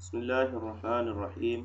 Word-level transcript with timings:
bisimillahi 0.00 0.52
rahmani 0.56 1.12
rahim 1.14 1.64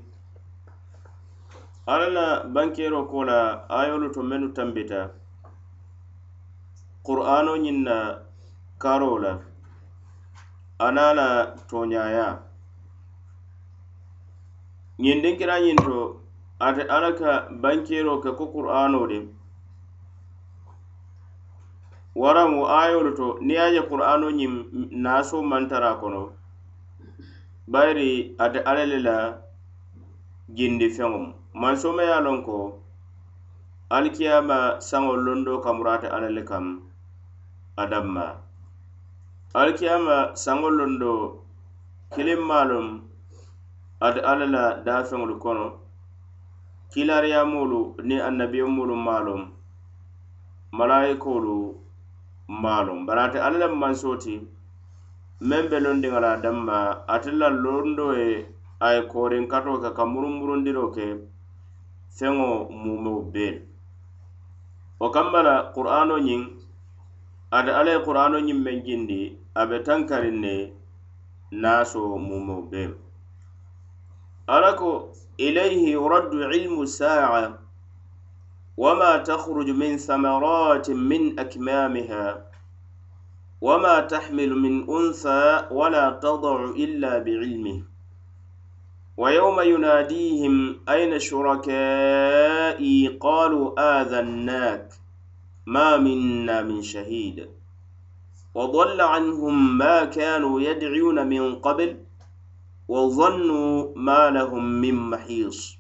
alla 1.88 2.08
la 2.16 2.44
bankero 2.44 3.06
ko 3.08 3.24
la 3.24 3.64
ayolu 3.70 4.12
to 4.14 4.22
mennu 4.24 4.50
tambita. 4.58 5.08
Qur'ano 7.08 7.56
ñiŋ 7.64 7.78
na 7.88 8.20
karo 8.78 9.16
la 9.24 9.40
ana 10.88 11.14
la 11.14 11.28
toñaya 11.72 12.28
ñiŋ 15.00 15.18
dinkira 15.24 15.56
ñiŋ 15.64 15.78
to 15.88 16.20
ate 16.60 16.84
alla 16.96 17.16
ka 17.16 17.48
bankero 17.64 18.20
ke 18.20 18.36
ko 18.38 18.46
qur'ano 18.52 19.08
de. 19.08 19.20
Waraŋ 22.22 22.50
wo 22.60 22.64
ayolu 22.68 23.12
to 23.16 23.28
niŋ 23.48 23.56
ye 23.56 23.62
a 23.64 23.74
je 23.76 23.82
qur'ano 23.88 24.28
ñiŋ 24.40 24.52
naaso 25.04 25.40
mantara 25.42 25.96
kono. 26.04 26.36
bayiri 27.72 28.36
ate 28.44 28.60
alla 28.70 28.86
le 28.92 29.00
la 29.08 29.18
jindi 30.58 30.88
feŋo 30.96 31.18
mu 31.26 31.32
mansoma 31.62 32.02
ye 32.08 32.14
a 32.18 32.26
loŋ 32.26 32.38
ko 32.48 32.58
alikiyama 33.96 34.58
saŋo 34.90 35.14
londo 35.26 35.54
kamura 35.64 35.92
ate 35.98 36.08
alla 36.16 36.30
le 36.38 36.42
kam 36.50 36.66
adamma 37.82 38.26
alikiyama 39.60 40.16
saŋo 40.44 40.70
londo 40.80 41.12
kiliŋ 42.14 42.42
maalum 42.50 42.88
ate 44.06 44.20
alla 44.32 44.46
la 44.56 44.64
daafeŋolu 44.86 45.36
kono. 45.44 45.68
Kilariyamolu 46.92 47.80
niŋ 48.08 48.20
annabiyomolu 48.28 48.96
maalum 49.08 49.42
malayikolu 50.78 51.56
maalum 52.64 53.00
bari 53.08 53.22
ate 53.26 53.40
alla 53.46 53.58
le 53.62 53.68
mansoo 53.82 54.16
ti 54.24 54.36
meŋ 55.42 55.64
be 55.70 55.78
londiŋa 55.86 56.20
la 56.26 56.32
danma 56.44 56.78
ate 57.14 57.32
la 57.40 57.50
londo 57.64 58.06
ye 58.20 58.30
a 58.80 58.88
ye 58.96 59.02
kooriŋ 59.12 59.44
kato 59.52 59.72
ke 59.84 59.90
ka 59.98 60.04
murumurundiro 60.12 60.86
ke 60.96 61.06
feŋo 62.18 62.50
mumeo 62.82 63.22
bee 63.34 63.54
wo 65.00 65.08
kamma 65.16 65.40
la 65.48 65.56
qur'ano 65.76 66.16
ñiŋ 66.28 66.42
ate 67.58 67.72
alla 67.80 67.92
ye 67.96 68.00
qur'ano 68.08 68.38
ñiŋ 68.48 68.60
meŋ 68.66 68.78
jindi 68.86 69.22
a 69.60 69.62
be 69.70 69.78
tankariŋ 69.86 70.36
ne 70.44 70.54
naaso 71.62 72.00
mumeo 72.28 72.62
bee 72.72 72.90
alla 74.54 74.72
ko 74.80 74.90
ilayhi 75.38 75.92
yuraddu 75.98 76.38
ilmu 76.58 76.88
saa 76.88 77.60
wama 78.78 79.20
takhruju 79.28 79.74
min 79.74 79.98
thamaratin 79.98 80.98
min 81.10 81.24
akmamiha 81.44 82.24
وما 83.62 84.00
تحمل 84.00 84.56
من 84.56 84.90
أنثى 84.90 85.68
ولا 85.72 86.10
تضع 86.10 86.66
إلا 86.66 87.18
بعلمه. 87.18 87.84
ويوم 89.18 89.62
يناديهم 89.62 90.80
أين 90.90 91.20
شركائي؟ 91.20 93.08
قالوا 93.08 94.02
آذناك. 94.02 94.94
ما 95.66 95.98
منا 95.98 96.62
من 96.62 96.82
شهيد. 96.82 97.50
وضل 98.54 99.02
عنهم 99.02 99.78
ما 99.78 100.06
كانوا 100.06 100.62
يدعون 100.62 101.28
من 101.28 101.56
قبل 101.56 101.98
وظنوا 102.88 103.88
ما 103.96 104.30
لهم 104.30 104.66
من 104.66 104.96
محيص. 104.96 105.78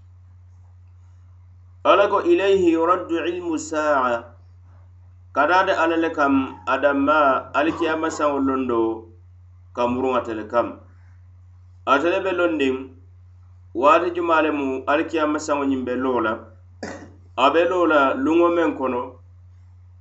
ألق 1.86 2.16
إليه 2.16 2.74
يرد 2.74 3.14
علم 3.14 3.54
الساعة. 3.54 4.35
kadaade 5.36 5.74
alla 5.84 5.98
le 6.04 6.10
kam 6.18 6.36
adamma 6.74 7.18
alikiyama 7.60 8.08
saŋo 8.18 8.40
londo 8.48 8.80
kamuruŋa 9.76 10.22
le 10.40 10.46
kam. 10.52 10.68
Ate 11.92 12.08
le 12.14 12.20
be 12.26 12.32
londiŋ 12.40 12.76
waati 13.82 14.10
juma 14.16 14.36
le 14.46 14.50
mu 14.60 14.68
alikiyama 14.92 15.40
saŋo 15.46 15.64
ñiŋ 15.70 15.82
be 15.88 15.94
loo 16.04 16.20
la 16.26 16.34
a 17.44 17.46
be 17.54 17.62
loo 17.72 17.86
la 17.92 18.00
luŋo 18.24 18.48
meŋ 18.58 18.70
kono 18.80 19.02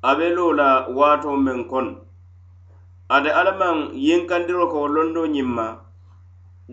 a 0.08 0.10
be 0.18 0.26
loo 0.36 0.52
la 0.60 0.68
waato 0.98 1.30
meŋ 1.46 1.58
kono 1.70 1.92
ate 3.14 3.30
alla 3.38 3.52
maŋ 3.60 3.76
yinkandiro 4.06 4.64
ko 4.72 4.78
londo 4.94 5.22
ñiŋ 5.34 5.48
ma 5.56 5.66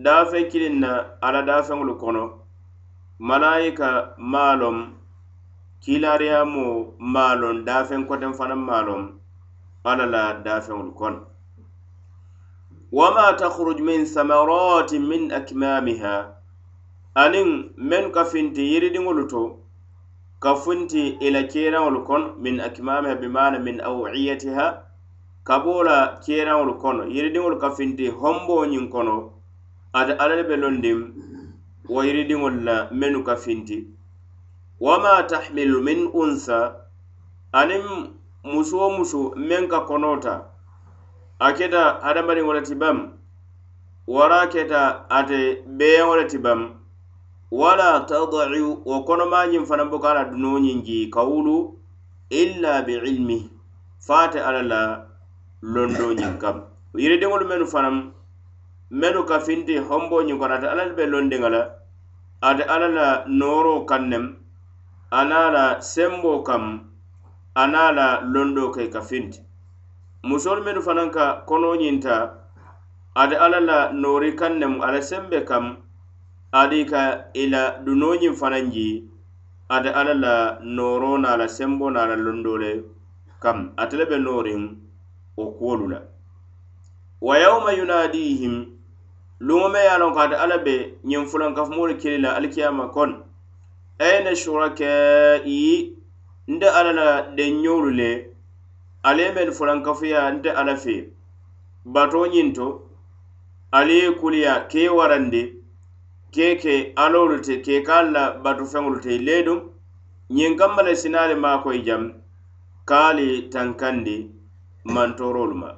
daafeŋ 0.04 0.44
kiliŋ 0.50 0.74
na 0.82 0.90
alla 1.26 1.40
daafeŋolu 1.48 1.94
kono. 2.02 2.24
Malayika 3.28 3.88
maa 4.32 4.54
loŋ 4.60 4.76
kiilaariyaamo 5.82 6.64
maa 7.14 7.34
loŋ 7.40 7.56
daafeŋ 7.66 8.00
koteŋ 8.08 8.32
fanaŋ 8.38 8.60
maa 8.68 8.82
alla 9.90 10.06
la 10.14 10.22
daafeŋolu 10.44 10.92
kono 11.00 11.20
wama 12.98 13.24
takhruj 13.40 13.78
min 13.88 14.06
samarati 14.14 14.98
min 15.10 15.22
akmamiha 15.38 16.14
aniŋ 17.22 17.48
mennu 17.88 18.10
ka 18.16 18.22
finti 18.32 18.62
yiridiŋolu 18.72 19.24
to 19.32 19.42
ka 20.42 20.52
funti 20.62 21.02
ila 21.26 21.40
la 21.74 22.00
kono 22.08 22.26
min 22.44 22.56
akmamiha 22.68 23.14
bimana 23.22 23.58
min 23.66 23.76
awiyatiha 23.88 24.66
ka 25.46 25.56
bo 25.64 25.82
la 25.88 25.98
keeraŋolu 26.24 26.74
kono 26.82 27.02
yiridiŋolu 27.14 27.56
ka 27.62 27.70
finti 27.76 28.06
homboñiŋ 28.20 28.84
kono 28.94 29.16
ate 29.98 30.12
alla 30.22 30.34
le 30.36 30.44
be 30.48 30.56
londin 30.62 31.00
wo 31.92 32.00
yiridiŋolu 32.06 32.58
la 32.68 32.76
mennu 33.00 33.20
ka 33.28 33.36
finti. 33.44 33.78
wama 34.82 35.22
tahmilu 35.22 35.78
min 35.82 36.10
unsa? 36.12 36.74
Aniŋ 37.52 37.84
musu 38.44 38.78
wo 38.78 38.88
musu 38.90 39.20
meŋ 39.36 39.68
ka 39.68 39.80
konota. 39.86 40.34
A 41.38 41.52
keta 41.52 42.00
hadamadiŋo 42.02 42.52
le 42.52 42.62
ti 42.62 42.74
bam. 42.74 42.98
Wara 44.06 44.46
keta 44.50 45.06
ate 45.08 45.62
beeyaŋo 45.78 46.14
le 46.16 46.24
ti 46.26 46.38
bam. 46.38 46.60
Wala 47.50 48.00
tadau 48.08 48.82
wo 48.84 48.96
konomañiŋ 49.06 49.64
fanaŋ 49.70 49.90
buka 49.90 50.14
la 50.14 50.24
dunoñiŋ 50.24 50.78
ji 50.82 51.06
jii 51.06 51.10
kawulu 51.10 51.56
illa 52.30 52.82
bi 52.82 52.94
ilmi. 52.94 53.38
Faate 54.06 54.38
alla 54.40 54.62
la 54.62 54.82
londoñiŋ 55.62 56.38
kam. 56.42 56.56
Yiridiŋolu 56.98 57.46
mennu 57.46 57.66
fanaŋ 57.66 57.96
mennu 58.90 59.22
ka 59.28 59.38
finti 59.46 59.78
homboñiŋ 59.78 60.38
kono 60.38 60.54
ate 60.54 60.66
alla 60.66 60.84
le 60.90 60.94
be 60.98 61.06
londiŋa 61.06 61.48
la 61.54 61.62
ate 62.48 62.64
alla 62.66 62.88
la 62.88 63.06
nooroo 63.28 63.86
kaŋ 63.86 64.02
nem 64.10 64.42
a 65.18 65.20
ye 65.28 65.34
a 65.46 65.50
la 65.56 65.64
senboo 65.80 66.42
kam 66.42 66.64
a 67.54 67.64
ye 67.72 67.76
a 67.76 67.92
la 67.92 68.06
londoo 68.34 68.70
ke 68.74 68.90
ka 68.90 69.00
finti. 69.00 69.40
Musol 70.24 70.62
menu 70.64 70.80
fanaŋ 70.86 71.10
ka 71.10 71.24
konoo 71.48 71.76
ñinta 71.76 72.14
ate 73.14 73.36
alla 73.36 73.60
la 73.60 73.78
noori 73.92 74.30
kaŋ 74.38 74.80
ala 74.86 75.00
sembe 75.02 75.44
kam 75.44 75.76
adi 76.52 76.84
ka 76.90 77.02
ila 77.34 77.62
la 77.62 77.78
dunoo 77.84 78.14
ñiŋ 78.20 78.34
fanaŋ 78.40 78.64
jii 78.72 79.04
ate 79.68 79.90
alla 80.00 80.14
la 80.14 80.34
nooroo 80.62 81.18
na 81.18 81.28
a 81.34 81.36
la 81.36 81.46
semboo 81.48 81.90
na 81.90 82.02
a 82.04 82.06
la 82.10 82.16
londoo 82.16 82.56
le 82.62 82.70
kam 83.42 83.58
ate 83.76 83.94
le 83.96 84.04
be 84.10 84.16
nooriŋ 84.18 84.62
wo 85.36 85.44
kuwolu 85.56 85.86
la 85.92 86.00
wa 87.20 87.34
yawma 87.38 87.70
yunadihim 87.72 88.54
luŋo 89.46 89.68
me 89.72 89.78
ye 89.86 89.90
a 89.94 89.98
loŋ 89.98 90.12
ko 90.14 90.20
ate 90.20 90.36
alla 90.44 90.58
be 90.58 90.74
ñiŋ 91.04 91.26
fulankafumoolu 91.30 91.94
kili 92.00 92.18
la 92.24 92.30
alikiyama 92.36 92.86
kono 92.94 93.31
aina 94.06 94.32
shurakai 94.42 95.96
nte 96.48 96.68
alla 96.78 96.92
la 96.92 97.08
denñolu 97.36 97.90
le 98.00 98.10
ala 99.02 99.22
ye 99.22 99.32
mennu 99.36 99.52
fulankafuya 99.58 100.30
nte 100.36 100.50
alla 100.50 100.76
fe. 100.76 100.96
Bato 101.84 102.26
ñinto 102.26 102.66
ali 103.72 103.94
ye 104.00 104.10
kuliya 104.20 104.54
ke 104.70 104.88
warandi 104.88 105.42
ke 106.34 106.56
ke 106.62 106.92
alolu 106.96 107.40
te 107.46 107.60
ke 107.62 107.82
ka 107.82 108.02
la 108.02 108.30
batu 108.42 108.64
feŋolu 108.64 108.98
te 109.00 109.18
le 109.18 109.42
dum 109.46 109.60
ñiŋ 110.30 110.56
kamma 110.58 110.82
le 110.82 110.94
sinaali 110.96 111.34
maakoyi 111.34 111.80
e 111.80 111.84
jam 111.86 112.02
kaali 112.88 113.48
tankandi 113.52 114.16
mantorolu 114.84 115.54
ma. 115.54 115.70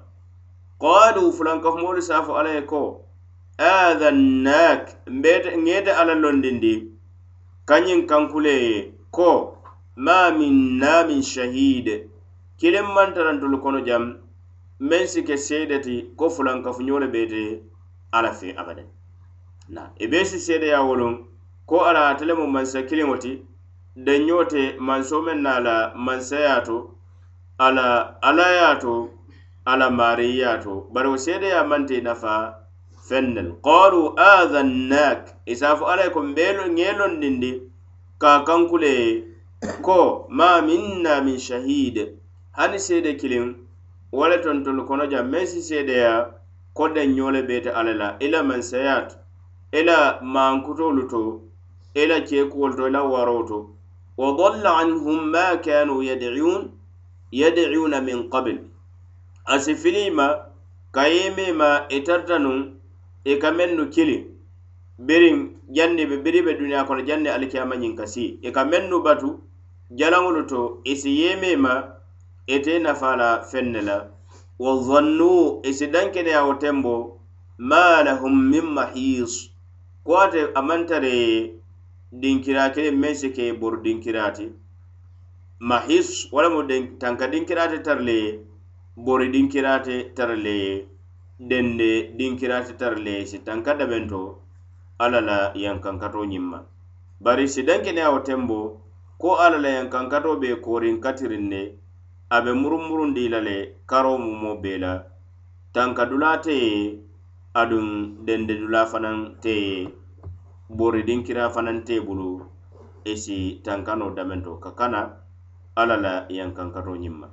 Qalu 0.81 1.33
fulankafumoolu 1.33 2.03
saafo 2.03 2.37
alla 2.39 2.55
ye 2.55 2.62
ko 2.62 3.05
adannak 3.59 4.83
ŋete 5.65 5.91
alla 6.00 6.15
londindi 6.15 6.94
kañiŋ 7.69 8.06
kankule 8.06 8.55
ye 8.66 8.93
ko 9.11 9.58
ma 9.96 10.31
minna 10.31 11.05
min 11.06 11.22
shahide. 11.22 12.08
Kiliŋ 12.58 12.87
mantarantolu 12.94 13.58
kono 13.62 13.81
jam 13.87 14.05
meŋ 14.81 15.06
si 15.06 15.22
ke 15.22 15.37
seede 15.37 15.78
ti 15.81 15.94
ko 16.16 16.28
fulankafuño 16.31 16.99
le 17.00 17.08
beete 17.08 17.62
ala 18.12 18.32
fe 18.32 18.55
abadan. 18.56 18.88
Na 19.69 19.82
i 19.99 20.06
be 20.06 20.25
si 20.25 20.38
seedeya 20.38 20.82
wolon 20.82 21.25
ko 21.66 21.76
ala 21.88 22.08
ate 22.11 22.25
le 22.25 22.34
mu 22.34 22.46
mansa 22.46 22.82
kiliŋo 22.82 23.16
ti 23.19 23.43
daño 23.96 24.44
te 24.52 24.76
manso 24.78 25.22
meŋ 25.22 25.38
na 25.43 25.50
ala 25.58 25.76
mansaya 25.96 26.61
to 26.66 26.76
ala 27.58 28.19
alaya 28.22 28.76
to 28.81 29.11
ala 29.66 29.90
mariya 29.90 30.58
to 30.62 30.87
bari 30.93 31.08
wo 31.08 31.16
seedeya 31.16 31.64
mante 31.64 32.00
nafa 32.00 32.55
fennel. 33.08 33.49
Qalu 33.64 34.14
adannak 34.16 35.34
isa 35.46 35.76
fo 35.76 35.85
alla 35.87 36.11
ko 36.11 36.20
ŋelondindi 36.23 37.50
ka 38.19 38.44
kankule 38.46 39.25
ko 39.82 40.26
ma 40.29 40.61
minna 40.61 41.20
min 41.20 41.38
shahid 41.38 41.96
hani 42.52 42.79
seede 42.79 43.12
kiliŋ 43.20 43.55
wale 44.12 44.37
le 44.37 44.43
tontolu 44.43 44.85
kono 44.88 45.06
jam 45.06 45.29
meŋ 45.32 45.46
si 45.46 45.62
seedeya 45.62 46.31
ko 46.75 46.88
daŋo 46.88 47.31
le 47.31 47.43
beete 47.43 47.70
ala 47.70 47.93
la 48.00 48.08
ila 48.20 48.38
la 48.38 48.49
mansayaatu 48.49 49.17
i 49.73 49.82
la 49.82 50.20
to 51.11 51.41
ila 51.94 52.14
la 52.14 52.20
keekuwolu 52.20 52.76
to 52.76 52.88
ila 52.88 53.02
waro 53.02 53.43
to 53.49 53.58
wa 54.17 54.29
dalla 54.38 54.70
anhum 54.81 55.31
ma 55.35 55.56
kanu 55.56 56.02
yad'un 56.02 56.70
yad'una 57.32 58.00
min 58.00 58.31
qabl. 58.31 58.58
Asi 59.47 59.75
filima 59.75 60.47
ka 60.93 61.06
ye 61.06 61.31
meŋ 61.31 61.52
ma 61.56 61.87
i 61.88 61.97
e 61.97 62.05
tarta 62.05 62.38
i 63.25 63.32
e 63.32 63.38
ka 63.38 63.50
mennu 63.50 63.90
kili 63.90 64.34
beriŋ 64.99 65.37
janni 65.76 66.06
be 66.06 66.17
biri 66.25 66.43
be 66.43 66.52
duniya 66.58 66.87
kono 66.87 67.02
janni 67.08 67.29
alikiyama 67.29 67.76
ñiŋ 67.76 67.96
kasi. 67.96 68.38
I 68.43 68.50
ka 68.52 68.64
mennu 68.64 69.02
batu 69.02 69.41
jalaŋolu 69.99 70.46
to 70.49 70.81
i 70.85 70.94
si 70.96 71.11
yeme 71.20 71.56
ma 71.56 71.75
e 72.46 72.56
ite 72.56 72.79
nafa 72.82 73.17
la 73.17 73.43
feŋ 73.50 73.67
ne 73.73 73.81
la. 73.82 73.99
Wa 74.58 74.76
zannu 74.87 75.61
i 75.64 75.73
si 75.73 75.87
dankeneya 75.87 76.46
wo 76.46 76.55
tembo 76.55 77.19
ma 77.58 78.02
lahum 78.02 78.50
min 78.50 78.67
mahis. 78.76 79.50
Ko 80.05 80.17
ate 80.17 80.41
a 80.55 80.61
mantare 80.62 81.14
dinkira 82.12 82.70
kiliŋ 82.75 82.97
meŋ 83.02 83.14
si 83.14 83.29
ke 83.37 83.52
boru 83.61 83.82
dinkirati 83.82 84.47
mahis 85.61 86.29
walamu 86.32 86.62
tanka 86.99 87.26
dinkirate 87.29 87.82
tara 87.82 88.00
le 88.00 88.40
bori 88.97 89.29
dinkirate 89.31 90.14
tara 90.14 90.37
le 90.37 90.87
dende 91.38 92.12
dinkirate 92.19 92.76
tara 92.76 92.97
le 92.97 93.25
si 93.26 93.38
tanka 93.38 93.73
dabento 93.75 94.38
alla 94.99 95.20
la 95.20 95.52
yankankato 95.55 96.25
ñimma. 96.25 96.62
Bari 97.20 97.49
sidankene 97.49 98.02
wo 98.06 98.19
tembo 98.20 98.81
ko 99.19 99.37
alla 99.37 99.58
la 99.58 99.69
yankankato 99.69 100.37
be 100.41 100.61
korin 100.61 101.00
katirin 101.00 101.49
ne 101.49 101.79
a 102.31 102.41
be 102.43 102.52
murumurundi 102.52 103.29
la 103.29 103.41
le 103.41 103.76
karo 103.87 104.19
mumo 104.19 104.56
be 104.62 104.79
la. 104.79 105.02
Tanka 105.73 106.06
dula 106.06 106.38
te 106.38 106.52
ye 106.52 107.00
aduŋ 107.55 108.25
dende 108.26 108.55
dula 108.58 108.87
fanaŋ 108.87 109.41
te 109.43 109.50
ye 109.50 109.88
boridinkira 110.69 111.50
fanaŋ 111.50 111.85
te 111.85 112.00
bulu 112.00 112.43
i 113.05 113.17
si 113.17 113.61
tankano 113.64 114.11
damento 114.14 114.56
ka 114.62 114.70
kana 114.70 115.11
alla 115.76 115.97
la 115.97 116.26
yankankato 116.29 116.94
ñimma. 116.97 117.29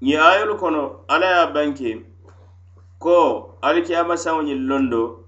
Ma 0.00 0.28
ayolu 0.30 0.56
kono 0.56 1.04
alla 1.08 1.26
ye 1.26 1.52
banke 1.54 1.90
ko 2.98 3.56
alikiyama 3.62 4.16
saŋo 4.16 4.42
ñiŋ 4.42 4.60
londo 4.68 5.25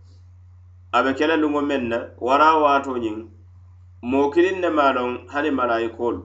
a 0.93 1.03
be 1.05 1.11
kela 1.19 1.37
luŋo 1.37 1.61
meŋ 1.69 1.83
na 1.89 1.99
wara 2.27 2.49
waato 2.63 2.93
ñiŋ 3.05 3.17
moo 4.11 4.31
kiliŋ 4.33 4.57
ne 4.63 4.69
maa 4.79 4.93
loŋ 4.97 5.11
hani 5.33 5.51
malayikoolu 5.51 6.23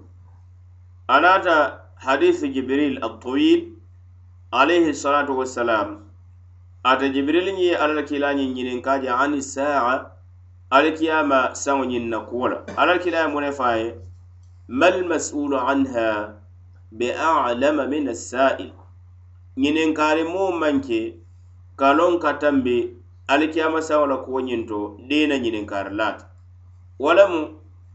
a 1.07 1.15
naata 1.23 1.55
hadisi 2.05 2.47
jibril 2.53 2.95
atawil 3.07 3.61
alayhi 4.51 4.93
salatu 4.93 5.37
wassalam. 5.39 5.89
Ate 6.83 7.09
jibril 7.13 7.47
ñi 7.57 7.75
alla 7.75 7.93
la 7.93 8.03
kiila 8.03 8.33
ñiŋ 8.33 8.49
ñiniŋ 8.55 8.79
ka 8.85 8.99
je 9.01 9.09
ani 9.09 9.41
saa 9.41 10.11
alikiyama 10.69 11.55
saŋo 11.55 11.83
ñiŋ 11.91 12.05
na 12.09 12.19
kuwo 12.19 12.47
la. 12.47 12.57
Alla 12.77 12.93
la 12.93 12.99
kiila 12.99 13.19
ye 13.23 13.27
mu 13.33 13.39
ne 13.41 13.51
faa 13.51 13.75
ye 13.77 13.95
mal 14.67 15.03
mas'ulu 15.09 15.57
anha 15.57 16.35
be 16.91 17.07
alama 17.11 17.87
min 17.87 18.07
asa'il 18.07 18.71
ñininkaari 19.57 20.23
moo 20.23 20.51
maŋ 20.51 20.81
ke 20.87 20.99
ka 21.79 21.93
loŋ 21.93 22.19
ka 22.19 22.33
tambi 22.39 22.95
alikiyama 23.27 23.79
saŋo 23.81 24.05
la 24.11 24.17
kuwo 24.23 24.39
ñiŋ 24.47 24.61
to 24.69 24.77
diina 25.09 25.35
ñininkari 25.43 25.91
laati 25.99 26.25
wo 26.99 27.13
lemu 27.17 27.39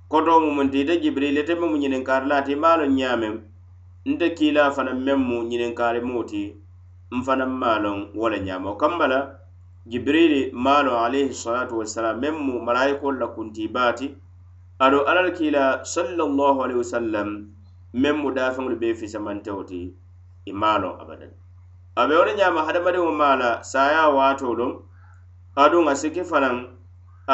koto 0.08 0.40
mumunti 0.40 0.80
ite 0.80 0.94
jibirili 1.02 1.40
ite 1.40 1.54
memu 1.60 1.76
ñininkari 1.82 2.26
laati 2.30 2.52
i 2.52 2.56
maŋ 2.62 2.75
loŋ 2.80 2.92
ñaameŋ 2.98 3.34
nte 4.10 4.26
kiila 4.36 4.70
fanaŋ 4.76 4.98
meŋ 5.06 5.19
mu 5.28 5.36
ñininkari 5.50 6.00
muŋo 6.06 6.22
ti 6.30 6.42
n 7.12 7.19
fanaŋ 7.26 7.50
maŋ 7.60 7.76
loŋ 7.84 7.98
wo 8.19 8.26
le 8.32 8.38
ñaama. 8.46 8.69
Wo 8.70 8.76
kamma 8.80 9.06
la 9.12 9.19
jibirili 9.90 10.40
maŋ 10.64 10.86
alayhi 11.04 11.34
salatu 11.42 11.75
wasalam 11.80 12.16
meŋ 12.22 12.34
mu 12.46 12.54
malayikolu 12.66 13.19
la 13.20 13.26
kuntibaa 13.34 13.92
ti 13.98 14.06
aɗo 14.84 14.98
alla 15.08 15.22
le 15.26 15.32
kiila 15.38 15.84
sallallahu 15.94 16.58
alayhi 16.64 16.80
wasallam 16.84 17.28
meŋ 18.02 18.14
mu 18.22 18.28
daafeŋolu 18.36 18.76
bee 18.80 18.94
fisamantewo 19.00 19.62
ti 19.70 19.80
i 20.50 20.52
maalon 20.52 20.94
abadan. 21.02 21.32
A 22.00 22.06
be 22.08 22.14
wo 22.16 22.25
le 22.25 22.32
ñaama 22.38 22.60
hadamadiŋo 22.66 23.12
maŋ 23.20 23.34
la 23.42 23.50
saayaa 23.72 24.08
waatoo 24.16 24.54
loŋ 24.60 24.72
aduŋ 25.62 25.84
a 25.90 25.94
si 26.00 26.08
ke 26.14 26.22
fanaŋ 26.31 26.56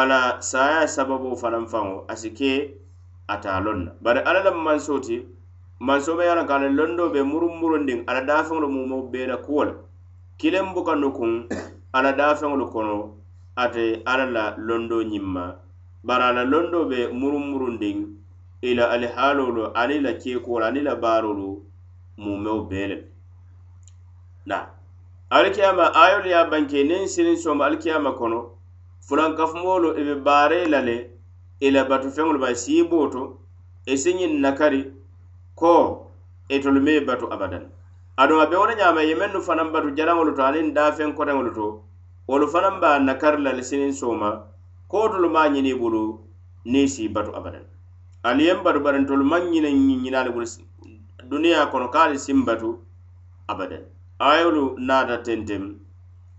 ala 0.00 0.41
saya 0.50 0.88
sababoo 0.94 1.37
fanaŋ 1.43 1.65
faŋo 1.73 1.97
a 2.12 2.15
si 2.21 2.31
ke 2.38 2.53
ata 3.32 3.61
loŋ 3.65 3.79
na. 3.85 3.91
Bari 4.05 4.21
alla 4.29 4.41
la 4.47 4.50
mansoo 4.67 4.99
ti 5.06 5.17
mansoo 5.87 6.17
be 6.17 6.23
ye 6.25 6.31
a 6.32 6.37
loŋ 6.38 6.47
ka 6.49 6.55
a 6.56 6.61
la 6.65 6.69
londoo 6.79 7.12
be 7.15 7.21
muruŋ 7.31 7.53
murundiŋ 7.61 7.99
ala 8.09 8.21
daafeŋolu 8.29 8.69
mumo 8.75 8.97
bee 9.12 9.26
la 9.31 9.37
kuwo 9.44 9.62
le 9.69 9.75
kiliŋ 10.41 10.67
buka 10.75 10.94
nukuŋ 11.03 11.32
ala 11.97 12.11
daafeŋolu 12.21 12.65
kono 12.73 12.97
ate 13.62 13.85
ala 14.11 14.25
la 14.37 14.44
londo 14.67 14.97
ñiŋ 15.11 15.27
ma 15.35 15.44
bari 16.06 16.25
ala 16.31 16.43
londo 16.53 16.79
be 16.91 16.99
muruŋ 17.20 17.44
murundiŋ 17.53 17.97
i 18.69 18.70
la 18.79 18.85
alihaaloolu 18.94 19.62
aniŋ 19.81 20.00
la 20.06 20.12
keekuolu 20.20 20.65
aniŋ 20.69 20.85
la 20.88 20.94
baarolu 21.03 21.49
mumeo 22.23 22.59
bee 22.70 22.87
le 22.91 22.97
na. 24.49 24.74
alikiyama 25.34 25.94
ayolu 25.94 26.28
ye 26.28 26.44
banke 26.50 26.84
nin 26.88 27.06
sinin 27.06 27.36
somba 27.36 27.66
alikiyama 27.66 28.12
kono 28.19 28.50
fulankafumolu 29.08 29.88
i 29.98 30.04
be 30.04 30.14
baare 30.26 30.66
la 30.66 30.81
le 30.81 31.10
i 31.60 31.70
la 31.70 31.84
batu 31.84 32.08
feŋolu 32.10 32.38
ma 32.38 32.54
siiboo 32.54 33.08
to 33.10 33.22
i 33.86 33.96
si 33.98 34.12
ñiŋ 34.14 34.31
e 34.31 34.38
nakari 34.44 34.82
ko 35.56 35.72
e 36.48 36.56
itolu 36.56 36.81
me 36.81 37.00
batu 37.00 37.26
abadan. 37.34 37.64
Aduŋ 38.16 38.40
a 38.42 38.46
be 38.46 38.56
wo 38.56 38.66
le 38.66 38.75
ñaama 38.78 39.02
ye 39.02 39.14
mennu 39.14 39.40
fanaŋ 39.42 39.72
batu 39.72 39.90
jalaŋolu 39.96 40.36
to 40.36 40.42
aniŋ 40.42 40.72
daafeŋ 40.76 41.10
koteŋolu 41.19 41.50
to 41.54 41.66
wolu 42.28 42.46
fanaŋ 42.46 42.78
be 42.81 42.86
a 42.86 42.98
nakari 43.00 43.42
la 43.42 43.52
le 43.52 43.62
siniŋ 43.62 43.92
sooma 43.92 44.31
ko 44.88 44.96
wotolu 45.02 45.28
maŋ 45.34 45.52
ñini 45.54 45.70
i 45.75 45.75
bulu 45.75 46.02
niŋ 46.64 46.86
si 46.86 47.08
batu 47.08 47.34
abadan. 47.34 47.66
Ali 48.22 48.44
yeŋ 48.46 48.62
batu 48.62 48.81
barintolu 48.86 49.25
maŋ 49.25 49.42
ñiniŋ 49.50 49.76
ñinaali 50.04 50.31
bulu 50.31 50.46
duniyaa 51.31 51.66
kono 51.72 51.88
ka 51.90 52.02
ali 52.06 52.19
siŋ 52.19 52.44
batu 52.46 52.78
abadan. 53.48 53.94
Ayolu 54.31 54.65
naata 54.79 55.17
tentem. 55.26 55.65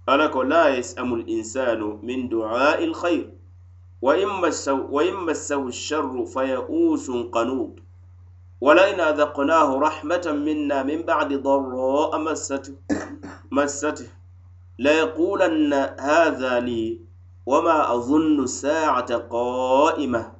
Ala 0.08 0.30
ko 0.34 0.44
la 0.44 0.70
yasamu 0.70 1.16
linsanu 1.22 2.00
min 2.04 2.30
duai 2.30 2.86
lkhayr 2.92 3.26
wa 4.02 4.14
in 4.18 5.16
massahu 5.26 5.72
sharru 5.72 6.26
fayausun 6.34 7.32
qanut. 7.32 7.86
ولئن 8.62 9.00
أذقناه 9.00 9.80
رحمة 9.80 10.26
منا 10.48 10.84
من 10.84 11.02
بعد 11.02 11.34
ضراء 11.34 12.12
مسته 12.20 12.74
مسته 13.52 14.08
ليقولن 14.80 15.74
هذا 16.00 16.60
لي 16.60 17.00
وما 17.46 17.94
أظن 17.94 18.44
الساعة 18.44 19.18
قائمة 19.18 20.32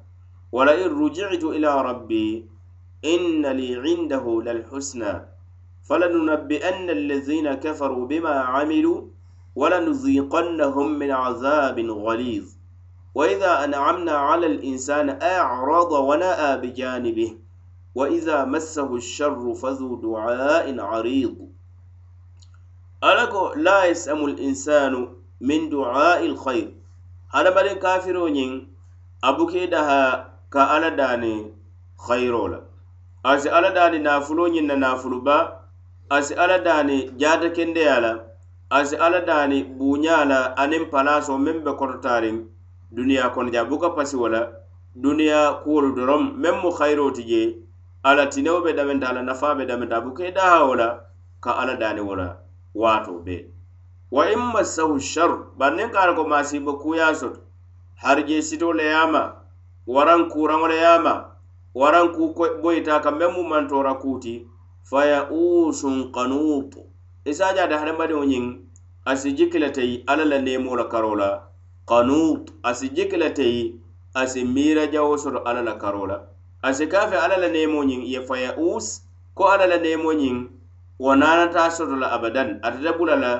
ولئن 0.52 0.88
رجعت 1.04 1.44
إلى 1.44 1.82
ربي 1.82 2.46
إن 3.04 3.46
لي 3.46 3.76
عنده 3.76 4.24
للحسنى 4.46 5.12
فلننبئن 5.88 6.90
الذين 6.90 7.54
كفروا 7.54 8.06
بما 8.06 8.30
عملوا 8.30 9.02
ولنذيقنهم 9.56 10.92
من 10.98 11.10
عذاب 11.10 11.78
غليظ. 11.80 12.44
وإذا 13.14 13.64
أنعمنا 13.64 14.12
على 14.12 14.46
الإنسان 14.46 15.18
أعرض 15.22 15.92
ونأى 15.92 16.56
بجانبه 16.56 17.36
وإذا 17.94 18.44
مسه 18.44 18.96
الشر 18.96 19.54
فذو 19.54 19.96
دعاء 19.96 20.80
عريض. 20.80 21.36
ألكو 23.04 23.52
لا 23.56 23.84
يسأم 23.84 24.24
الإنسان 24.24 25.08
من 25.40 25.70
دعاء 25.70 26.26
الخير. 26.26 26.76
هذا 27.34 27.50
بل 27.50 27.72
كافرون 27.72 28.68
أبوكي 29.24 29.66
دها 29.66 30.32
كألا 30.52 30.88
داني 30.88 31.52
خيرولا 32.08 32.60
أسي 33.24 33.58
ألا 33.58 33.70
داني 33.70 33.98
نين 34.50 34.78
نافلو 34.80 35.20
با 35.20 35.65
asi 36.08 36.34
alla 36.34 36.58
daani 36.58 37.10
jaata 37.16 37.50
kendeya 37.50 38.00
la 38.00 38.20
asi 38.70 38.96
alla 38.96 39.20
daani 39.20 39.64
buuñaa 39.64 40.24
la 40.24 40.56
aniŋ 40.56 40.90
palaso 40.90 41.38
meŋ 41.38 41.64
be 41.64 41.72
korotaariŋ 41.72 42.36
duniya 42.96 43.30
kono 43.34 43.50
je 43.50 43.58
a 43.58 43.64
buka 43.64 43.90
pasi 43.90 44.16
wo 44.16 44.28
la 44.28 44.42
duniya 44.94 45.62
kuwolu 45.62 45.94
doroŋ 45.96 46.22
meŋ 46.42 46.54
mu 46.62 46.70
hayiroo 46.70 47.10
ti 47.10 47.22
je 47.30 47.42
alla 48.02 48.26
tinewo 48.26 48.60
be 48.62 48.72
damenta 48.72 49.08
ala 49.08 49.22
nafa 49.22 49.54
be 49.54 49.66
damenta 49.66 49.96
a 49.96 50.00
buka 50.00 50.22
i 50.26 50.32
daha 50.32 50.64
wo 50.66 50.74
la 50.74 50.88
ka 51.40 51.52
ala 51.58 51.74
dani 51.76 52.00
wola 52.00 52.38
wato 52.74 53.18
be. 53.24 53.50
Wa 54.10 54.30
in 54.30 54.38
massahu 54.38 55.00
shar 55.00 55.30
bari 55.58 55.76
niŋ 55.76 55.90
ka 55.90 56.14
ko 56.14 56.24
maasiibo 56.24 56.78
kuya 56.78 57.14
soto 57.14 57.40
harije 58.02 58.42
sito 58.42 58.72
le 58.72 58.84
yama 58.84 59.42
waran 59.86 60.30
ma 60.60 60.68
le 60.68 60.76
yama 60.76 61.14
waran 61.74 62.12
ku 62.14 62.34
boyita 62.62 63.00
ka 63.02 63.10
meŋ 63.10 63.30
mu 63.34 63.42
mantoora 63.42 63.94
kuuti 63.94 64.46
faya'usun 64.90 66.12
qanut 66.14 66.70
isaja 67.24 67.64
e 67.64 67.68
da 67.68 67.78
hadamadiŋo 67.78 68.24
ñiŋ 68.24 68.44
asi 69.04 69.32
jikile 69.32 69.70
teyi 69.70 70.04
alla 70.06 70.24
la 70.24 70.38
nemo 70.38 70.76
la 70.76 70.84
karo 70.84 71.14
la 71.14 71.30
qanut 71.90 72.50
asi 72.62 72.88
jikile 72.96 73.30
teyi 73.34 73.80
asi 74.14 74.44
miira 74.44 74.86
jawo 74.86 75.16
soto 75.18 75.38
alla 75.48 75.62
la 75.62 75.74
karo 75.74 76.06
la 76.06 76.18
asi 76.62 76.86
kafe 76.86 77.16
alla 77.16 77.36
la 77.36 77.48
nemo 77.48 77.82
ñiŋ 77.84 78.02
ye 78.12 78.20
faya'us 78.28 79.02
ko 79.34 79.44
alla 79.52 79.66
la 79.66 79.78
nemo 79.78 80.12
ñiŋ 80.12 80.36
wo 80.98 81.14
nanata 81.16 81.70
soto 81.70 81.96
la 81.96 82.08
abadan. 82.12 82.58
Atata 82.62 82.92
bula 82.98 83.16
la 83.16 83.32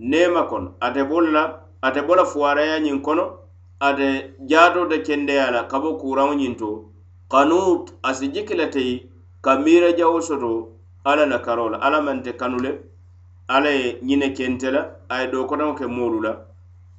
nema 0.00 0.42
kono 0.48 0.74
ate 0.80 1.04
bolu 1.04 1.30
la 1.32 1.60
ate 1.82 2.02
bola 2.02 2.24
fuwaraya 2.24 2.78
ñiŋ 2.80 3.00
kono 3.02 3.38
ate 3.80 4.34
jaato 4.48 4.86
de 4.88 4.98
kendeya 5.02 5.50
la 5.50 5.64
ka 5.68 5.78
bo 5.80 5.94
kuraŋo 6.00 6.34
ñiŋ 6.34 6.56
to. 6.58 6.90
Kanut 7.30 7.92
asi 8.02 8.28
jikile 8.28 8.66
teyi 8.70 9.06
ka 9.40 9.56
miira 9.58 9.92
jawo 9.92 10.20
soto 10.20 10.75
alla 11.10 11.24
la 11.32 11.38
karo 11.46 11.64
la 11.72 11.78
alla 11.86 11.98
mante 12.06 12.30
kanu 12.40 12.58
le 12.64 12.70
alla 13.54 13.70
ye 13.78 13.86
ñine 14.08 14.28
kente 14.36 14.68
la 14.74 14.80
a 15.12 15.14
ye 15.20 15.26
dookotaŋo 15.32 15.74
ke 15.78 15.86
moolu 15.96 16.18
la 16.26 16.32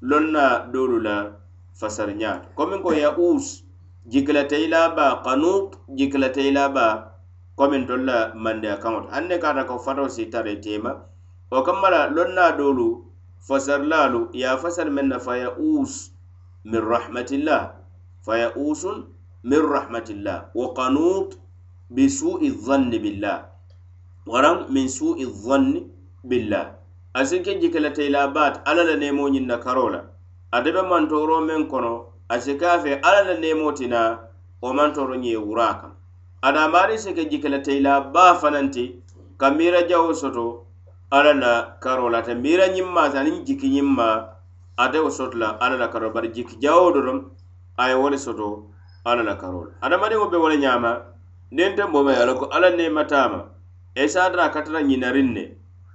loŋ 0.09 0.25
na 0.35 0.43
doolu 0.73 0.97
la 1.07 1.15
fasari 1.79 2.13
ñaato 2.21 2.47
komin 2.57 2.81
ko 2.83 2.89
ya'us 3.03 3.45
jikilata 4.11 4.55
i 4.65 4.67
la 4.73 4.81
baa 4.97 5.13
kanut 5.25 5.69
jikilata 5.97 6.41
i 6.49 6.51
la 6.57 6.63
baa 6.75 6.93
komin 7.57 7.83
tolu 7.87 8.03
la 8.09 8.17
mandeya 8.43 8.77
kaŋo 8.83 8.99
to 9.03 9.07
hanne 9.15 9.35
kaata 9.43 9.63
ko 9.69 9.75
fatoo 9.85 10.09
si 10.15 10.23
tara 10.31 10.49
i 10.55 10.59
teema 10.65 10.91
wo 11.51 11.59
kamma 11.67 11.87
la 11.95 12.01
loŋ 12.15 12.29
na 12.37 12.51
doolu 12.59 12.87
fasarilaalu 13.47 14.19
ye 14.39 14.45
a 14.47 14.57
fasari 14.63 14.91
meŋ 14.97 15.07
na 15.11 15.17
fa 15.25 15.33
ya'us 15.43 15.93
min 16.69 16.81
rahmatillah 16.93 17.63
fa 18.25 18.33
ya'usun 18.43 18.97
min 19.47 19.61
rahmatillah. 19.63 20.51
Wa 20.53 20.73
kanut 20.75 21.39
bisu'i 21.89 22.51
zanni 22.51 22.99
billah. 22.99 23.47
waraŋ 24.31 24.57
min 24.74 24.88
su'i 24.98 25.25
dhanni 25.43 25.81
billah. 26.29 26.65
Asiŋ 27.19 27.41
ke 27.46 27.53
jikeletaila 27.62 28.27
baat 28.36 28.62
alla 28.69 28.84
la 28.89 28.96
nemo 28.96 29.25
ñiŋ 29.34 29.46
na 29.50 29.57
karoo 29.57 29.89
la 29.89 30.01
ate 30.55 30.69
be 30.75 30.81
mantooroo 30.89 31.41
meŋ 31.48 31.62
kono 31.72 31.93
asi 32.34 32.53
ka 32.62 32.79
fe 32.84 32.91
alla 33.07 33.22
la 33.27 33.36
nemo 33.43 33.72
tina 33.77 34.01
wo 34.62 34.69
mantoro 34.77 35.15
ñiŋ 35.15 35.31
ye 35.36 35.38
wuraa 35.48 35.91
ada 36.48 36.67
mari 36.74 36.98
si 37.03 37.13
ke 37.17 37.24
jikeletaila 37.31 37.93
baa 38.13 38.34
fanaŋ 38.41 38.67
ti 38.75 38.86
ka 39.39 39.48
miira 39.57 39.81
jawo 39.89 40.13
soto 40.13 40.46
ala 41.12 41.34
la 41.34 41.53
karoo 41.84 42.10
la 42.13 42.19
ate 42.22 42.34
miira 42.43 42.65
ñiŋ 42.75 42.88
ma 42.96 43.03
aniŋ 43.19 43.38
jiki 43.46 43.67
nyimma 43.75 43.96
ma 43.96 44.25
ate 44.84 44.98
wo 45.03 45.10
soto 45.10 45.38
la 45.41 45.48
alla 45.63 45.77
la 45.81 45.88
karoo 45.93 46.13
bari 46.15 46.29
jiki 46.36 46.55
jawo 46.63 46.91
doroŋ 46.96 47.19
a 47.81 47.84
ye 47.89 47.96
wo 48.01 48.07
soto 48.17 48.48
ala 49.10 49.24
la 49.24 49.36
karoo 49.41 49.63
la 49.67 49.72
adamadiŋo 49.86 50.25
be 50.31 50.38
wole 50.38 50.57
nyama 50.57 50.91
ñaama 50.91 50.91
niŋ 51.51 51.72
tenbo 51.77 52.03
me 52.05 52.13
ala 52.13 52.24
a 52.24 52.25
la 52.29 52.34
ko 52.39 52.46
alla 52.55 52.69
neemataama 52.77 53.39
esadana 54.04 54.50
katara 54.54 54.82
ñinarin 54.82 55.34
ne 55.34 55.44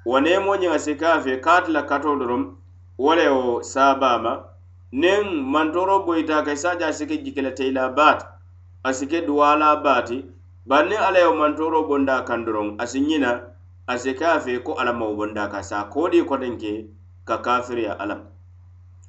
wo 0.04 0.20
nemo 0.20 0.56
ñiŋa 0.56 0.78
sika 0.78 1.20
fe 1.24 1.36
kaatila 1.44 1.82
kato 1.86 2.16
dorom 2.18 2.56
wo 2.98 3.14
le 3.14 3.28
wo 3.28 3.62
sabama. 3.62 4.44
Niŋ 4.92 5.24
mantoro 5.52 6.04
boyita 6.04 6.44
ka 6.44 6.52
isaja 6.52 6.86
a 6.86 6.92
sike 6.92 7.16
jikilateyila 7.24 7.88
baati 7.96 8.26
a 8.84 8.92
sike 8.92 9.20
duwala 9.26 9.76
baati 9.76 10.24
bari 10.68 10.88
niŋ 10.90 11.00
alla 11.06 11.18
ye 11.18 11.30
mantoro 11.32 11.82
bonda 11.88 12.22
kan 12.28 12.44
doroŋ 12.44 12.76
a 12.78 12.84
si 12.86 13.00
ñina 13.00 13.40
a 13.86 13.94
si 13.98 14.12
ka 14.14 14.36
ko 14.64 14.72
alla 14.74 14.92
mawo 14.92 15.14
bonda 15.16 15.48
ka 15.48 15.62
sa 15.62 15.84
kodi 15.88 16.20
koteŋ 16.28 16.54
ke 16.60 16.72
ka 17.24 17.36
kafiriya 17.38 17.92
alla 18.02 18.16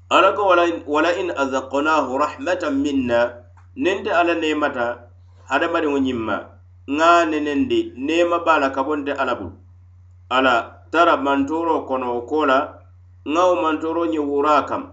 alla 0.10 0.32
ko 0.38 0.42
wala 0.88 1.12
in 1.20 1.30
azaknahu 1.36 2.18
rahmatan 2.18 2.76
minna. 2.82 3.44
Niŋ 3.76 4.04
te 4.06 4.12
alla 4.14 4.36
neemata 4.36 5.10
hadamadiŋo 5.50 5.98
ñimma 6.00 6.53
ŋa 6.88 7.26
nenendi 7.26 7.94
nema 7.96 8.40
bala 8.40 8.70
kabonte 8.70 9.12
ala 9.14 9.36
bulu. 9.36 9.52
Ala 10.30 10.80
tara 10.92 11.18
mantoro 11.18 11.86
kono 11.88 12.22
kola 12.22 12.28
ko 12.30 12.46
la 12.46 12.58
ŋa 13.28 13.44
wo 13.50 13.56
mantoro 13.62 14.06
ñiŋ 14.06 14.26
wura 14.28 14.66
kam. 14.68 14.84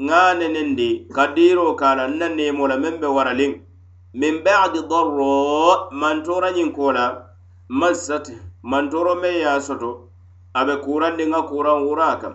Ŋa 0.00 0.34
nenendi 0.38 1.06
ka 1.14 1.26
diiro 1.34 1.74
ka 1.74 1.94
la 1.94 2.08
nna 2.08 2.28
neemo 2.28 2.66
la 2.66 2.76
meŋ 2.76 3.00
be 3.00 3.06
waraliŋ 3.06 3.52
min 4.14 4.42
ba'di 4.44 4.80
darro 4.88 5.88
mantora 5.90 6.50
ñiŋ 6.56 6.72
ko 6.72 6.92
la 6.92 7.06
massat 7.68 8.26
mantoro 8.62 9.14
meŋ 9.14 9.34
ye 9.34 9.44
a 9.46 9.60
soto. 9.60 10.08
A 10.54 10.64
be 10.64 10.76
kurandi 10.84 11.24
ŋa 11.26 11.40
kuraŋ 11.48 11.78
wura 11.86 12.16
kam. 12.20 12.34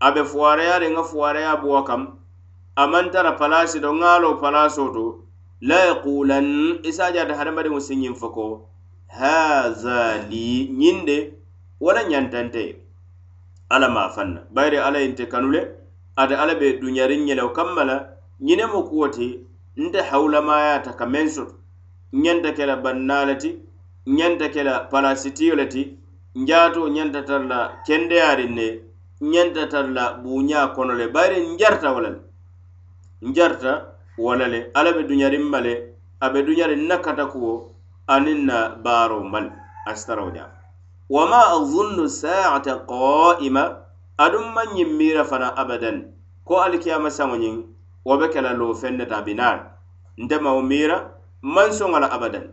A 0.00 0.10
be 0.14 0.22
fuwaarayari 0.24 0.88
ŋa 0.90 1.02
fuwaaraya 1.04 1.56
buwa 1.62 1.84
kam. 1.84 2.18
A 2.76 2.86
maŋ 2.86 3.10
tara 3.12 3.32
palaasi 3.38 3.78
do 3.80 3.92
ŋa 3.92 4.18
a 4.18 4.68
to 4.74 5.23
la 5.68 5.78
yaqulan 5.88 6.48
isa 6.84 7.12
jata 7.14 7.34
hadamadiŋo 7.38 7.80
si 7.86 7.94
ñiŋ 7.96 8.14
fo 8.20 8.28
ko 8.36 8.44
haza 9.18 9.98
li 10.30 10.68
ñiŋ 10.80 10.96
de 11.08 11.16
wala 11.80 12.02
ñantante 12.10 12.64
alla 13.70 13.88
ma 13.88 14.08
fanna. 14.10 14.40
Bayiri 14.54 14.76
alla 14.86 14.98
yinte 15.00 15.24
kanu 15.32 15.48
le 15.50 15.60
ate 16.16 16.34
alla 16.42 16.54
be 16.54 16.78
duñariŋ 16.82 17.20
ñelew 17.24 17.50
kamma 17.56 17.82
la 17.84 17.96
ñine 18.40 18.64
mu 18.72 18.80
kuwo 18.88 19.08
ti 19.08 19.26
nte 19.76 20.00
hawulamayata 20.10 20.92
ka 20.98 21.06
meŋ 21.06 21.26
soto 21.28 21.54
ñanta 22.12 22.52
ke 22.52 22.66
la 22.66 22.76
bannaa 22.76 23.24
le 23.24 23.34
ti 23.42 23.50
ñanta 24.06 24.48
ke 24.54 24.62
la 24.62 24.74
palasitiyo 24.90 25.54
le 25.56 25.66
ti 25.68 25.82
njaato 26.36 26.88
ñanta 26.88 27.22
tar 27.24 27.42
la 27.50 27.80
kendeyaariŋ 27.86 28.52
ne 28.58 28.66
ñanta 29.32 29.66
tar 29.72 29.88
la 29.96 30.12
buuñaa 30.22 30.68
kono 30.74 30.92
le 30.94 31.08
bayiri 31.08 31.40
njarta 31.54 31.88
wala 31.94 32.08
le 32.14 32.20
njarta 33.22 33.93
wala 34.18 34.46
le 34.48 34.70
alla 34.74 34.92
be 34.92 35.02
duñariŋ 35.02 35.42
ma 35.50 35.60
le 35.60 35.94
a 36.20 36.30
be 36.30 36.42
duñariŋ 36.42 36.86
na 36.86 36.98
kata 36.98 37.26
kuwo 37.26 37.74
aniŋ 38.06 38.44
na 38.46 38.68
baaro 38.84 39.20
mal 39.24 39.50
a 39.86 39.94
sitarawo 39.96 40.30
ñaafa 40.30 40.58
wama 41.10 41.40
azunnu 41.56 42.08
saata 42.08 42.86
qaima 42.88 43.64
aduŋ 44.18 44.46
maŋ 44.54 44.68
ñiŋ 44.74 44.88
miira 44.98 45.24
fana 45.24 45.48
abadan 45.56 46.12
ko 46.44 46.60
alikiyama 46.62 47.10
saŋo 47.10 47.36
ñiŋ 47.36 47.56
wo 48.04 48.16
be 48.18 48.28
kela 48.28 48.52
loo 48.52 48.74
feŋ 48.74 48.96
ne 48.96 49.06
ta 49.06 49.22
binaar. 49.22 49.58
Nte 50.18 50.38
mawo 50.38 50.62
miira 50.62 51.10
maŋ 51.42 51.72
soŋo 51.72 51.98
la 51.98 52.06
abadan 52.06 52.46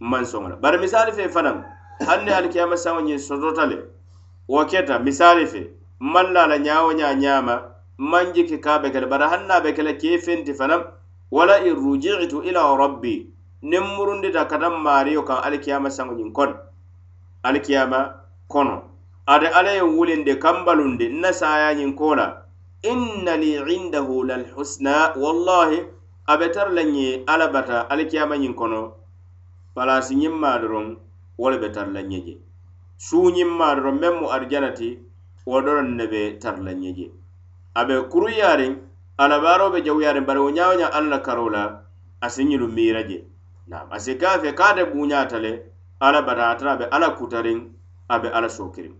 maŋ 0.00 0.24
soŋo 0.24 0.48
la 0.48 0.56
bari 0.56 0.78
misaali 0.78 1.12
fe 1.12 1.28
fanaŋ 1.28 1.62
haŋ 2.06 2.24
ne 2.24 2.32
alikiyama 2.34 2.76
saŋo 2.76 3.00
ñiŋ 3.00 3.18
sotota 3.18 3.66
le 3.66 3.76
wo 4.48 4.64
keta 4.66 4.98
misaali 4.98 5.46
fe 5.46 5.70
maŋ 6.00 6.26
la 6.32 6.42
a 6.44 6.46
la 6.48 6.56
ñaawo 6.58 6.92
ñaa 6.92 7.14
ñaama 7.14 7.54
maŋ 7.98 8.32
jiki 8.34 8.58
ka 8.60 8.74
a 8.74 8.78
be 8.78 8.90
kele 8.90 9.06
bari 9.06 9.24
haŋ 9.24 9.46
na 9.46 9.54
a 9.54 9.60
be 9.60 9.72
ke 9.72 9.82
la 9.82 9.92
kee 9.92 10.18
fenti 10.18 10.52
fanaŋ 10.54 10.82
wala 11.30 11.60
in 11.64 11.74
ruji'tu 11.74 12.42
ila 12.48 12.76
rabbi. 12.76 13.26
Niŋ 13.62 13.84
murundita 13.96 14.44
kata 14.46 14.70
maario 14.70 15.22
kaŋ 15.22 15.38
alikiyama 15.46 15.88
saŋoñiŋ 15.90 16.32
kon. 16.32 16.52
Alkiyama 17.42 18.00
kono. 18.48 18.82
Ate 19.26 19.48
alla 19.48 19.72
ye 19.74 19.82
wulinde 19.82 20.38
kambalunde 20.38 21.08
nna 21.08 21.32
sayañiŋ 21.32 21.94
ko 21.98 22.14
la 22.14 22.46
inna 22.82 23.34
li 23.36 23.58
indahu 23.74 24.22
lalhusna 24.24 25.16
wallahi 25.16 25.82
abe 26.26 26.46
tara 26.52 26.70
la 26.70 26.82
ñe 26.82 27.24
ala 27.26 27.48
bata 27.48 27.88
alikiyamañiŋ 27.90 28.54
kono. 28.54 28.92
Palasi 29.74 30.14
ñiŋ 30.14 30.34
maa 30.42 30.58
doroŋ 30.58 30.96
wo 31.38 31.50
le 31.50 31.58
be 31.58 31.68
tara 31.72 31.90
la 31.90 32.02
ñe 32.02 32.20
je. 32.26 32.34
Suu 32.98 33.30
ñiŋ 33.30 33.50
maa 33.58 33.74
doroŋ 33.74 33.96
meŋ 33.98 34.14
mu 34.20 34.26
arijana 34.30 34.70
ti 34.78 34.98
wo 35.46 35.60
doroŋ 35.60 35.88
ne 35.96 36.06
be 36.06 36.38
tara 36.38 36.62
la 36.62 36.72
ñe 36.72 36.92
je. 36.96 37.10
A 37.74 37.84
be 37.84 37.94
kuruyaariŋ 38.10 38.72
alabaaroo 39.18 39.70
be 39.72 39.80
jawuyaariŋ 39.82 40.24
bari 40.26 40.40
wo 40.40 40.50
ñawo 40.50 40.74
ña 40.80 40.86
alla 40.92 41.18
karoo 41.18 41.50
la 41.50 41.82
a 42.20 42.28
si 42.30 42.44
ñilu 42.44 42.68
miira 42.68 43.02
je 43.08 43.24
naam 43.68 43.88
a 43.90 43.98
si 44.00 44.14
kaa 44.18 44.38
fe 44.38 44.52
kaa 44.54 44.74
te 44.74 44.84
buuñaata 44.84 45.38
le 45.38 45.52
alla 46.00 46.22
bata 46.22 46.50
atara 46.50 46.72
a 46.72 46.76
be 46.76 46.84
alla 46.90 47.08
kutariŋ 47.18 47.58
a 48.08 48.18
be 48.18 48.28
alla 48.28 48.48
sookiriŋ 48.48 48.94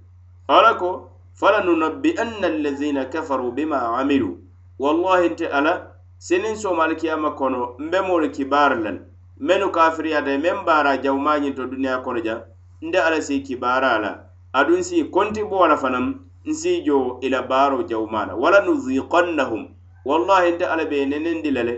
ala 0.49 0.75
ko 0.75 1.11
falanunabbi'anna 1.35 2.46
allazina 2.46 3.04
kafaru 3.04 3.52
bima 3.52 3.99
amilu. 3.99 4.38
Wallahi 4.78 5.28
nte 5.28 5.46
ala 5.49 5.92
sinin 6.18 6.56
somal 6.56 6.96
kiyama 6.96 7.30
kono 7.30 7.75
mbe 7.78 8.00
moolu 8.00 8.30
kibaari 8.30 8.82
lan. 8.82 9.00
Menu 9.40 9.70
kafiriyata 9.70 10.38
men 10.38 10.64
baara 10.64 10.96
jawmañin 10.96 11.54
to 11.54 11.66
duniya 11.66 11.99
kono 12.02 12.20
ja 12.25 12.42
nde 12.82 12.99
ala 12.99 13.20
si 13.23 13.40
kibara 13.42 13.99
la 13.99 14.25
adun 14.52 14.82
si 14.82 15.04
konti 15.04 15.44
bo 15.44 15.66
la 15.66 15.76
fanaŋ 15.76 16.14
nsi 16.46 16.82
jo 16.85 17.18
ila 17.20 17.42
baaro 17.42 17.82
jawumaa 17.82 18.35
wala 18.35 18.61
nuziqannahum 18.61 19.68
wallahi 20.08 20.52
nte 20.54 20.64
ala 20.72 20.84
be 20.90 20.98
nenendi 21.10 21.50
lale 21.56 21.75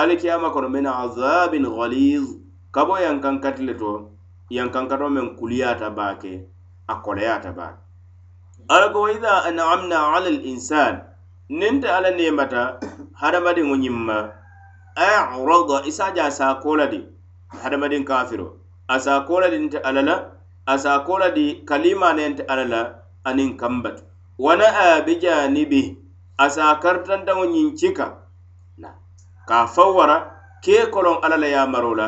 ali 0.00 0.14
kiyama 0.20 0.50
kono 0.54 0.68
min 0.68 0.86
azabin 0.86 1.64
ghaliz 1.76 2.26
kabo 2.74 2.94
yankankati 3.06 3.62
le 3.68 3.74
to 3.80 3.92
yankankato 4.56 5.08
men 5.10 5.36
kuliyata 5.38 5.90
baake 5.90 6.32
a 6.88 6.94
koleyata 7.04 7.52
baake. 7.52 7.80
Ala 8.68 8.88
ko 8.92 9.00
waida 9.06 9.44
anamna 9.48 9.98
ala 10.14 10.30
linsan 10.30 11.00
ninte 11.48 11.88
ala 11.88 12.10
nemata 12.10 12.62
hadamadiŋo 13.20 13.76
ñimma 13.84 14.16
arada 14.96 15.76
isaja 15.90 16.24
a 16.26 16.30
saa 16.30 16.54
kola 16.62 16.86
di 16.86 17.00
hadamadiŋ 17.62 18.04
kafiro. 18.04 18.46
A 18.88 18.98
saa 19.00 19.20
kola 19.26 19.48
di 19.50 19.58
nte 19.58 19.78
alla 19.78 20.02
la 20.02 20.16
a 20.66 20.74
saa 20.78 20.98
kola 21.06 21.30
di 21.30 21.62
kalimanente 21.64 22.42
alla 22.52 22.64
la 22.64 22.80
aniŋ 23.24 23.56
kambatu. 23.56 24.02
Wana 24.38 24.66
a 24.84 25.00
bijanibi 25.06 25.96
asa 26.44 26.64
kartantaŋo 26.82 27.44
ñiŋ 27.54 27.68
cika 27.78 28.06
ka 29.48 29.56
a 29.64 29.66
fawwara 29.74 30.16
kee 30.64 30.84
koloŋ 30.94 31.16
alla 31.24 31.36
la 31.42 31.48
yamaro 31.56 31.92
la 32.00 32.06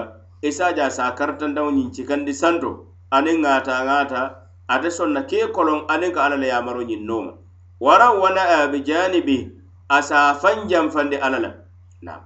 isaja 0.48 0.84
e 0.88 0.90
se 0.96 1.02
kartantaŋo 1.18 1.70
ñiŋ 1.76 1.88
cikandi 1.94 2.32
santo. 2.40 2.70
Aniŋ 3.16 3.36
ŋata 3.44 3.74
ŋata 3.88 4.20
ate 4.74 4.88
sonna 4.96 5.20
kee 5.30 5.46
koloŋ 5.56 5.80
aniŋ 5.92 6.10
ka 6.14 6.20
alla 6.26 6.36
la 6.42 6.46
yamaro 6.52 6.82
ñiŋ 6.88 7.02
nooma 7.08 7.32
waraŋ 7.84 8.12
wana 8.22 8.42
a 8.56 8.58
bi 8.72 8.78
janibi 8.88 9.38
a 9.88 9.98
se 10.08 10.16
faŋ 10.40 10.56
janfandi 10.70 11.16
alla 11.26 11.38
la 11.44 11.50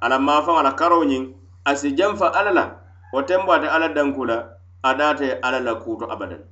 alla 0.05 0.19
maafaŋo 0.27 0.63
la 0.67 0.73
karo 0.81 0.99
ñiŋ 1.11 1.25
a 1.69 1.75
si 1.81 1.89
janfa 1.99 2.27
alla 2.39 2.53
la 2.59 2.65
wo 3.13 3.21
tembo 3.29 3.51
ate 3.53 3.69
alla 3.77 3.89
danku 3.97 4.23
la 4.31 4.37
a 4.83 4.91
naata 4.99 5.27
alla 5.47 5.61
la 5.67 5.73
kuuto 5.83 6.07
abadan. 6.15 6.43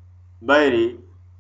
Bayiri 0.46 0.84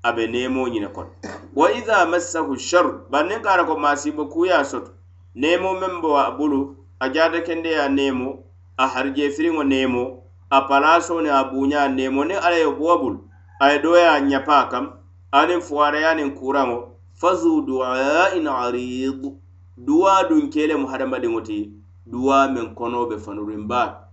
a 0.06 0.12
be 0.16 0.22
neemoo 0.32 0.68
ñine 0.72 0.88
kono 0.94 1.10
wa 1.54 1.72
idha 1.72 2.06
massahu 2.06 2.56
shar 2.58 3.06
bannin 3.10 3.42
kara 3.42 3.64
ko 3.64 3.76
masibo 3.76 4.26
kuya 4.26 4.64
soto. 4.64 4.90
Nemo 5.34 5.74
membo 5.74 6.16
a 6.16 6.30
bulu 6.30 6.76
a 7.00 7.08
jada 7.10 7.40
kende 7.40 7.70
ya 7.72 7.88
nemo 7.88 8.38
a 8.78 8.86
harje 8.88 9.30
firingo 9.30 9.64
nemo 9.64 10.22
a 10.50 10.60
palaso 10.68 11.20
ne 11.22 11.28
a 11.30 11.44
bunya 11.44 11.88
nemo 11.88 12.24
ne 12.24 12.34
ala 12.34 12.56
yo 12.58 12.72
bobul 12.72 13.18
ay 13.60 13.78
doya 13.82 14.20
nyapa 14.20 14.68
kam 14.70 14.92
anin 15.32 15.60
fuwara 15.60 15.98
yanin 16.00 16.34
kurango 16.34 16.94
fazu 17.14 17.62
du'a'in 17.66 18.46
arid 18.46 19.32
duwa 19.76 20.28
dun 20.28 20.50
kele 20.50 20.76
mu 20.76 20.86
hada 20.86 21.06
madin 21.06 21.34
wati 21.34 21.70
duwa 22.06 22.48
men 22.48 22.74
kono 22.74 23.06
be 23.06 23.18
fanurin 23.18 23.66
ba 23.68 24.06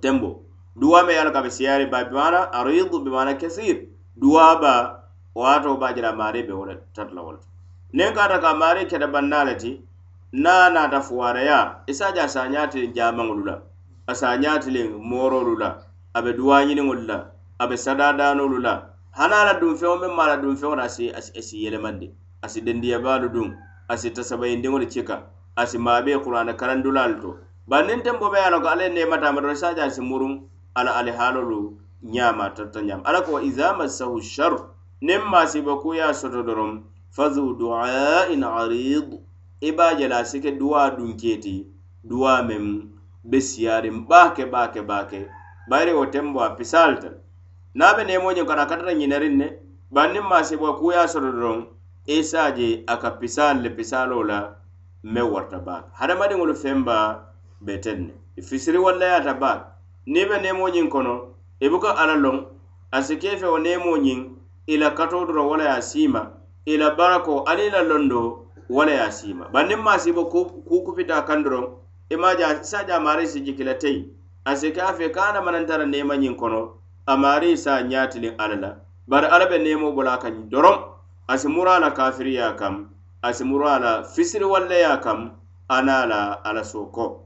tembo 0.00 0.42
duwa 0.76 1.04
me 1.06 1.14
yalka 1.14 1.42
be 1.42 1.50
siyari 1.50 1.86
ba 1.86 2.04
bi 2.04 2.14
mana 2.14 2.50
arid 2.52 2.90
bi 2.90 3.10
mana 3.10 3.34
kasir 3.38 3.86
duwa 4.16 4.56
ba 4.60 5.01
wato 5.34 5.76
ba 5.76 5.92
jira 5.94 6.12
maari 6.12 6.42
be 6.46 6.52
wala 6.52 6.74
tatla 6.94 7.22
wala 7.22 7.38
ne 7.92 8.04
ka 8.04 8.12
ta 8.12 8.14
kaata 8.28 8.38
ka 8.40 8.54
maari 8.54 8.86
keta 8.86 9.06
bannaa 9.06 9.44
le 9.44 9.54
ti 9.56 9.80
na 10.32 10.66
a 10.66 10.70
naata 10.70 11.00
fuwaaraya 11.00 11.82
i 11.86 11.92
se 11.94 12.04
a 12.04 12.12
je 12.14 12.20
a 12.20 12.28
se 12.28 12.38
a 12.40 12.48
ñaatiliŋ 12.48 12.92
jaamaŋolu 12.94 13.44
la 13.44 13.54
a 14.06 14.14
se 14.14 14.26
a 14.26 14.36
ñaatiliŋ 14.36 14.88
moorolu 15.10 15.56
la 15.58 15.68
a 16.14 16.22
be 16.22 16.32
duwaañiniŋolu 16.32 17.04
la 17.06 17.18
a 17.58 17.66
be 17.68 17.76
sadaadaanolu 17.76 18.58
la 18.60 18.74
hani 19.18 19.34
a 19.34 19.44
la 19.44 19.54
dunfeŋo 19.60 19.96
meŋ 20.02 20.12
ma 20.16 20.22
a 20.24 20.28
la 20.28 20.36
dunfeŋo 20.42 20.74
la 20.76 20.84
a 20.84 20.88
si 20.88 21.56
yelemandi 21.64 22.10
a 22.42 22.48
si 22.48 22.60
dendiyabaalu 22.60 23.28
duŋ 23.34 23.48
a 23.88 23.96
si 23.96 24.08
cika 24.92 25.16
asi 25.56 25.78
mabe 25.78 26.12
qur'ana 26.24 26.54
karandulaalu 26.56 27.20
to. 27.20 27.36
Bari 27.68 28.02
tembo 28.02 28.30
be 28.30 28.38
ala 28.38 28.60
ko 28.60 28.66
ale 28.68 28.88
ne 28.88 29.04
mata 29.04 29.32
doro 29.32 29.54
se 29.54 29.74
ja 29.76 29.88
si 29.90 30.00
murum 30.00 30.48
ala 30.74 30.92
ale 30.96 31.12
halolu 31.12 31.78
nyama 32.02 32.50
tatta 32.54 32.80
ñaama 32.80 33.04
ala 33.04 33.22
ko 33.22 33.38
iza 33.40 33.72
massahu 33.76 34.20
sharu 34.20 34.58
niŋ 35.06 35.22
maasibakuo 35.32 35.94
ye 35.94 36.02
a 36.02 36.14
soto 36.14 36.42
dorom 36.42 36.72
fazu 37.10 37.56
du'ain 37.58 38.42
arid. 38.44 39.08
E 39.14 39.68
Iba 39.68 39.94
jala 39.94 40.24
sike 40.24 40.50
je 40.50 40.58
dunketi 40.58 40.58
a 40.58 40.58
mem 40.58 40.58
ke 40.58 40.58
duwaa 40.58 40.90
dunkee 40.96 41.36
ti 41.40 41.66
duwaa 42.08 42.42
meŋ 42.42 42.64
be 43.30 43.38
siyaariŋ 43.40 44.06
baake 44.08 44.44
baake 44.46 44.82
baake 44.82 45.20
bayiri 45.68 45.92
wo 45.94 46.06
tembo 46.06 46.40
a 46.40 46.50
pisalta 46.56 47.08
ta 47.10 47.10
niŋ 47.74 47.86
a 47.86 47.94
be 47.96 48.02
neemoo 48.04 48.32
ñiŋ 48.32 48.46
kono 48.46 48.62
a 48.62 48.66
katata 48.66 48.92
ñinariŋ 49.00 49.34
ne 49.36 49.46
bari 49.90 50.20
masiba 50.20 50.72
kuya 50.78 51.06
soto 51.08 51.30
dorom 51.32 51.60
e 52.06 52.18
isaje 52.18 52.84
aka 52.86 52.86
pisal 52.86 52.86
je 52.86 52.92
a 52.92 52.96
ka 53.02 53.10
pisaali 53.20 53.62
le 53.62 53.70
pisaaloo 53.76 54.24
la 54.30 54.38
meŋ 55.04 55.26
warata 55.32 55.58
baake 55.58 55.88
hadamadiŋolu 55.98 56.54
feŋ 56.54 56.78
e 56.78 56.82
baa 56.88 57.08
be 57.60 57.74
ne. 57.94 58.14
I 58.36 58.42
fisiri 58.42 58.78
wallayaata 58.78 59.34
baake 59.34 59.66
niŋ 60.06 60.28
be 60.28 60.36
neemoo 60.42 60.68
ñiŋ 60.74 60.88
kono 60.88 61.14
ibuka 61.60 61.88
buka 61.90 62.00
ala 62.02 62.14
loŋ 62.24 62.36
a 62.90 63.02
si 63.02 63.16
keefe 63.16 63.46
wo 63.46 63.58
ila 64.66 64.90
kato 64.90 65.24
doro 65.26 65.48
wala 65.48 65.64
ya 65.64 65.82
sima 65.82 66.30
ila 66.64 66.90
barako 66.96 67.44
aniŋ 67.46 67.66
ila 67.68 67.82
londo 67.82 68.46
wala 68.68 68.92
ya 68.92 69.10
sima 69.12 69.48
bannin 69.52 69.52
bari 69.52 69.76
niŋ 69.76 69.82
maa 69.84 69.98
siibo 69.98 70.24
kuu 70.30 70.82
kufita 70.84 71.16
a 71.16 71.22
kaŋ 71.26 71.42
doroŋ 71.44 71.64
e 72.10 72.16
sa 72.62 72.84
je 72.86 72.92
a 72.92 73.00
maarii 73.00 73.26
si 73.26 73.40
jikila 73.40 73.74
teyi 73.74 74.10
a 74.44 74.56
si 74.56 74.72
ke 74.72 74.80
a 74.80 74.92
fe 74.94 75.10
kaana 75.10 75.40
manaŋ 75.40 76.36
kono 76.36 76.78
a 77.06 77.16
maarii 77.16 77.56
sa 77.56 77.82
ñaatiliŋ 77.82 78.34
alala 78.38 78.76
bar 79.08 79.22
bari 79.30 79.38
nemo 79.38 79.50
be 79.50 79.58
neemoo 79.58 79.92
bola 79.96 80.12
a 80.14 80.18
kaŋ 80.18 80.48
doroŋ 80.50 80.76
a 81.28 81.38
si 81.38 81.48
muru 81.48 81.70
a 81.70 81.78
la 81.80 81.90
kafiriya 81.90 82.56
kaŋ 82.56 82.74
a 83.22 83.32
si 83.32 83.44
muru 83.44 83.64
la 83.64 84.02
fisiri 84.02 84.44
walleya 84.44 85.00
kaŋ 85.00 85.42
ana 85.68 86.02
a 86.02 86.06
la 86.06 86.20
ala 86.44 86.64
soko. 86.64 87.24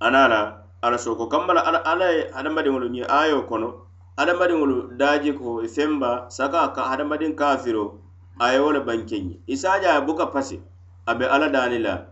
Ana 0.00 0.28
la 0.28 0.40
ala 0.82 0.98
soko. 0.98 1.26
Kambala 1.28 1.60
ala 1.64 1.78
ala 1.84 2.06
hadamadiŋolu 2.36 2.88
ñiŋ 2.94 3.06
ayo 3.08 3.42
kono 3.48 3.68
hadamadiŋolu 4.16 4.96
daji 4.96 5.32
ko 5.32 5.62
i 5.62 5.68
femba 5.68 6.26
saka 6.30 6.72
ka 6.74 6.82
hadamadiŋ 6.90 7.34
kafiro 7.36 7.98
a 8.38 8.52
ye 8.52 8.58
wo 8.60 8.72
le 8.72 8.80
bankeñi. 8.80 9.40
Isaja 9.46 9.96
a 9.96 10.00
buka 10.00 10.26
pasi 10.32 10.60
a 11.06 11.14
be 11.14 11.24
alla 11.26 11.48
dani 11.48 11.78
la 11.78 12.06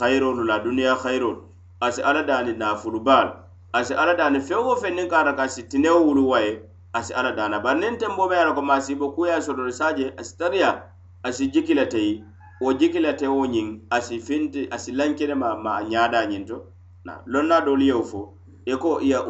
hayirolu 0.00 0.44
la 0.44 0.58
duniya 0.58 0.94
hayirolu 0.96 1.42
a 1.80 1.92
si 1.92 2.02
alla 2.02 2.22
dani 2.22 2.52
nafulubal 2.52 3.32
a 3.72 3.84
si 3.84 3.94
alla 3.94 4.14
dani 4.14 4.40
feŋ 4.40 4.64
wo 4.64 4.76
feŋ 4.76 4.94
niŋ 4.94 5.08
ka 5.08 5.48
si 5.48 5.62
tinewo 5.68 6.00
wulu 6.06 6.28
waye 6.28 6.62
a 6.92 7.02
si 7.02 7.12
alla 7.14 7.32
dana 7.32 7.60
bari 7.60 7.80
niŋ 7.80 7.98
tembo 7.98 8.28
be 8.28 8.34
yana 8.36 8.54
ko 8.54 8.62
masibo 8.62 9.12
kuya 9.12 9.40
sotoro 9.40 9.70
saje 9.70 10.12
a 10.16 10.24
si 10.24 10.36
tariya 10.36 10.82
a 11.22 11.32
si 11.32 11.50
jiki 11.52 11.74
le 11.74 11.86
teyi. 11.86 12.24
Wo 12.60 12.72
jiki 12.72 13.00
le 13.00 13.12
te 13.16 13.26
wo 13.26 13.46
ñiŋ 13.46 13.80
a 13.90 14.00
si 14.00 14.18
finti 14.20 14.68
a 14.70 14.78
si 14.78 14.92
lankene 14.92 15.34
ma 15.34 15.54
ma 15.56 15.76
a 15.76 15.82
ñada 15.82 16.26
ñiŋ 16.26 16.46
to. 16.46 16.64
Na 17.04 17.20
lonna 17.26 17.60
doolu 17.60 17.84
yewo 17.84 18.02
fo. 18.02 18.32
I 18.66 18.76
ko 18.76 19.00
ya 19.00 19.22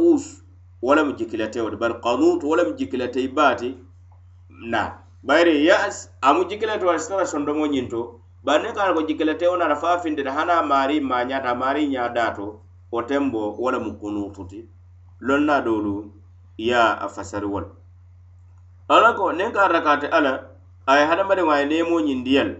wala 0.82 1.04
mu 1.04 1.10
lemu 1.12 1.18
jikkilatewoti 1.18 1.76
bari 1.76 1.94
kanut 2.02 2.42
wala 2.44 2.64
mu 2.64 2.72
jikilate 2.76 3.28
baati 3.28 3.76
na. 4.48 5.00
Bayri 5.22 5.66
yas 5.66 6.10
amu 6.22 6.44
jikkilate 6.44 6.84
wala 6.84 6.98
sitara 6.98 7.26
sondomo 7.26 7.66
ñinto 7.66 8.20
bari 8.44 8.62
ne 8.62 8.72
kana 8.72 8.94
ko 8.94 9.02
jikkilatewo 9.02 9.56
nara 9.56 9.76
fa 9.76 9.98
findita 10.00 10.32
hana 10.32 10.62
mari 10.62 11.00
maari 11.00 11.00
mañata 11.00 11.54
maari 11.54 11.88
ñadato 11.88 12.60
wo 12.90 13.02
tembo 13.02 13.52
wala 13.58 13.78
mu 13.78 13.92
kunututi 14.00 14.64
lonna 15.20 15.60
dolu 15.60 16.10
ya 16.56 16.96
a 17.00 17.08
fasari 17.08 17.46
wol. 17.46 17.64
Ala 18.88 19.12
ko 19.12 19.32
ne 19.32 19.52
ka 19.52 19.68
rakate 19.68 20.08
ala 20.08 20.48
aye 20.86 21.04
hadamadiŋo 21.04 21.50
aye 21.52 21.66
nemo 21.66 22.00
ñindiyal 22.00 22.56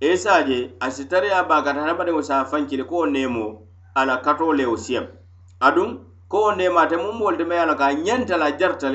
isa 0.00 0.40
e 0.40 0.44
je 0.46 0.74
a 0.80 0.90
sitariya 0.90 1.44
bakata 1.46 1.80
hadamadiŋo 1.80 2.22
sa 2.22 2.44
fankili 2.44 2.82
ko 2.84 3.06
nemo 3.06 3.62
ala 3.94 4.18
kato 4.18 4.52
lewo 4.52 4.76
siyam. 4.76 5.06
Aduŋ 5.60 6.09
kowo 6.30 6.48
ndemate 6.54 6.94
e 6.94 7.02
mum 7.02 7.16
moolu 7.18 7.36
te 7.38 7.44
me 7.44 7.54
ye 7.56 7.62
a 7.62 7.66
loŋ 7.66 7.76
ko 7.80 7.84
a 7.84 8.38
la 8.38 8.46
a 8.46 8.56
jarta 8.58 8.88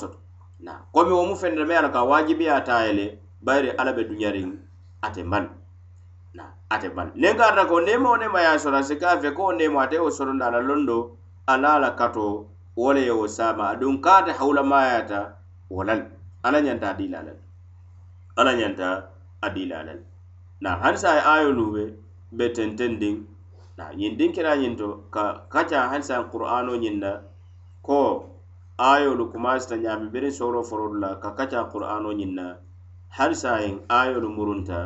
soto 0.00 0.16
na 0.60 0.72
komi 0.94 1.12
wo 1.18 1.24
mu 1.28 1.34
feŋ 1.40 1.52
te 1.58 1.64
me 1.68 1.74
ye 1.74 1.78
a 1.78 1.82
loŋ 1.82 1.92
ko 1.94 1.98
a 1.98 2.04
waajibiyaata 2.10 2.72
a 2.76 3.92
be 3.96 4.02
duñariŋ 4.10 4.48
ate 5.06 5.22
man 5.24 5.44
na 6.34 6.44
ate 6.70 6.88
bali 6.94 7.10
niŋ 7.22 7.34
ka 7.38 7.64
ko 7.70 7.76
nema 7.80 8.08
wo 8.10 8.16
nema 8.16 8.40
ya 8.46 8.58
sora 8.58 8.82
soto 8.82 8.88
si 8.88 8.94
ka 9.00 9.08
a 9.12 9.20
fe 9.20 9.30
kowo 9.36 9.52
nema 9.52 9.82
ate 9.82 9.98
wo 9.98 10.10
soro 10.10 10.32
ndala 10.32 10.60
londo 10.60 11.16
ala 11.46 11.78
la 11.78 11.90
kato 11.96 12.46
wole 12.76 13.00
le 13.00 13.10
sama 13.10 13.18
wo 13.20 13.26
saama. 13.28 13.64
Aduŋ 13.74 14.00
ka 14.00 14.12
ate 14.22 14.32
hawulamayata 14.38 15.20
wo 15.70 15.82
la 15.84 15.94
le 15.94 16.04
alla 16.42 16.58
ñanta 16.62 16.86
a 16.90 16.94
diila 16.94 17.18
la 18.44 18.52
ñanta 18.54 18.88
a 19.42 19.48
na 20.62 20.70
hansa 20.82 21.18
sa 21.18 21.34
a 21.34 21.42
ye 21.42 21.52
be 21.52 21.84
be 22.32 22.46
tentendiŋ 22.56 23.31
ñiŋ 23.98 24.12
dinkira 24.18 24.52
ñiŋ 24.62 24.72
to 24.80 24.86
ka 25.14 25.24
kaca 25.52 25.78
halisaŋ 25.90 26.22
qur'ano 26.32 26.72
ñiŋ 26.82 26.96
na 27.04 27.10
ko 27.86 28.00
ayolu 28.78 29.24
kumasita 29.32 29.74
ñaami 29.84 30.06
biriŋ 30.12 30.32
soro 30.38 30.60
forolu 30.68 30.96
la 31.04 31.10
ka 31.22 31.30
kaca 31.38 31.60
qur'ano 31.72 32.10
ñiŋ 32.18 32.32
na 32.38 32.46
halisa 33.16 33.50
ayolu 34.00 34.28
murunta 34.36 34.78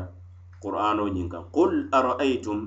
qur'ano 0.62 1.04
ñiŋ 1.14 1.28
kaŋ 1.32 1.44
qul 1.56 1.72
ara'aytum 1.98 2.60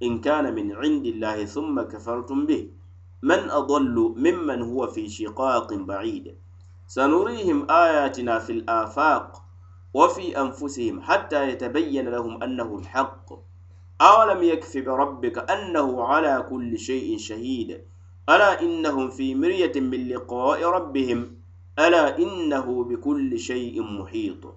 in 0.00 0.20
kana 0.20 0.50
min 0.52 0.74
indillahi 0.74 1.46
thumma 1.46 1.84
kafartum 1.88 2.46
bih. 2.46 2.68
Man 3.24 3.48
adallu 3.48 4.12
mimman 4.16 4.60
huwa 4.62 4.88
fi 4.92 5.08
shiqaqin 5.08 5.86
ba'id. 5.86 6.36
Sanurihim 6.86 7.64
ayatina 7.68 8.40
fi 8.40 8.60
al-afaq 8.60 9.40
wa 9.94 10.08
fi 10.12 10.34
anfusihim 10.36 11.00
hatta 11.00 11.48
yatabayyana 11.48 12.10
lahum 12.12 12.36
annahu 12.44 12.84
al-haqq. 12.84 13.40
أولم 14.04 14.42
يكف 14.42 14.76
بربك 14.78 15.50
أنه 15.50 16.04
على 16.04 16.46
كل 16.50 16.78
شيء 16.78 17.18
شهيد؟ 17.18 17.80
ألا 18.28 18.60
إنهم 18.62 19.10
في 19.10 19.34
مرية 19.34 19.80
من 19.80 20.08
لقاء 20.08 20.64
ربهم؟ 20.64 21.36
ألا 21.78 22.18
إنه 22.18 22.84
بكل 22.84 23.38
شيء 23.38 23.82
محيط؟ 23.82 24.54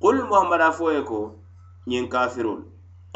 قل 0.00 0.24
محمد 0.24 0.60
أفويكو 0.60 1.30
ين 1.86 2.08
كافرون. 2.08 2.64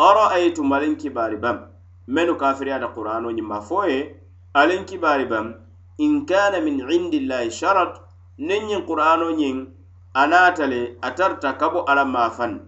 أرأيتم 0.01 0.75
ألين 0.75 0.97
كبار 0.97 1.35
بم؟ 1.35 1.67
من 2.09 2.37
كافر 2.37 2.77
هذا 2.77 2.85
القرآن 2.85 3.25
ونما 3.25 3.61
فوي 3.61 4.15
ألين 4.57 4.85
كبار 4.85 5.25
بم 5.25 5.55
إن 6.01 6.25
كان 6.27 6.65
من 6.65 6.83
عند 6.83 7.15
الله 7.15 7.49
شرط 7.49 8.01
نين 8.39 8.71
القرآن 8.77 9.41
ين 9.41 9.75
أناتلي 10.17 10.97
أترت 11.05 11.47
كبو 11.47 11.81
على 11.89 12.05
ما 12.05 12.29
فن. 12.29 12.61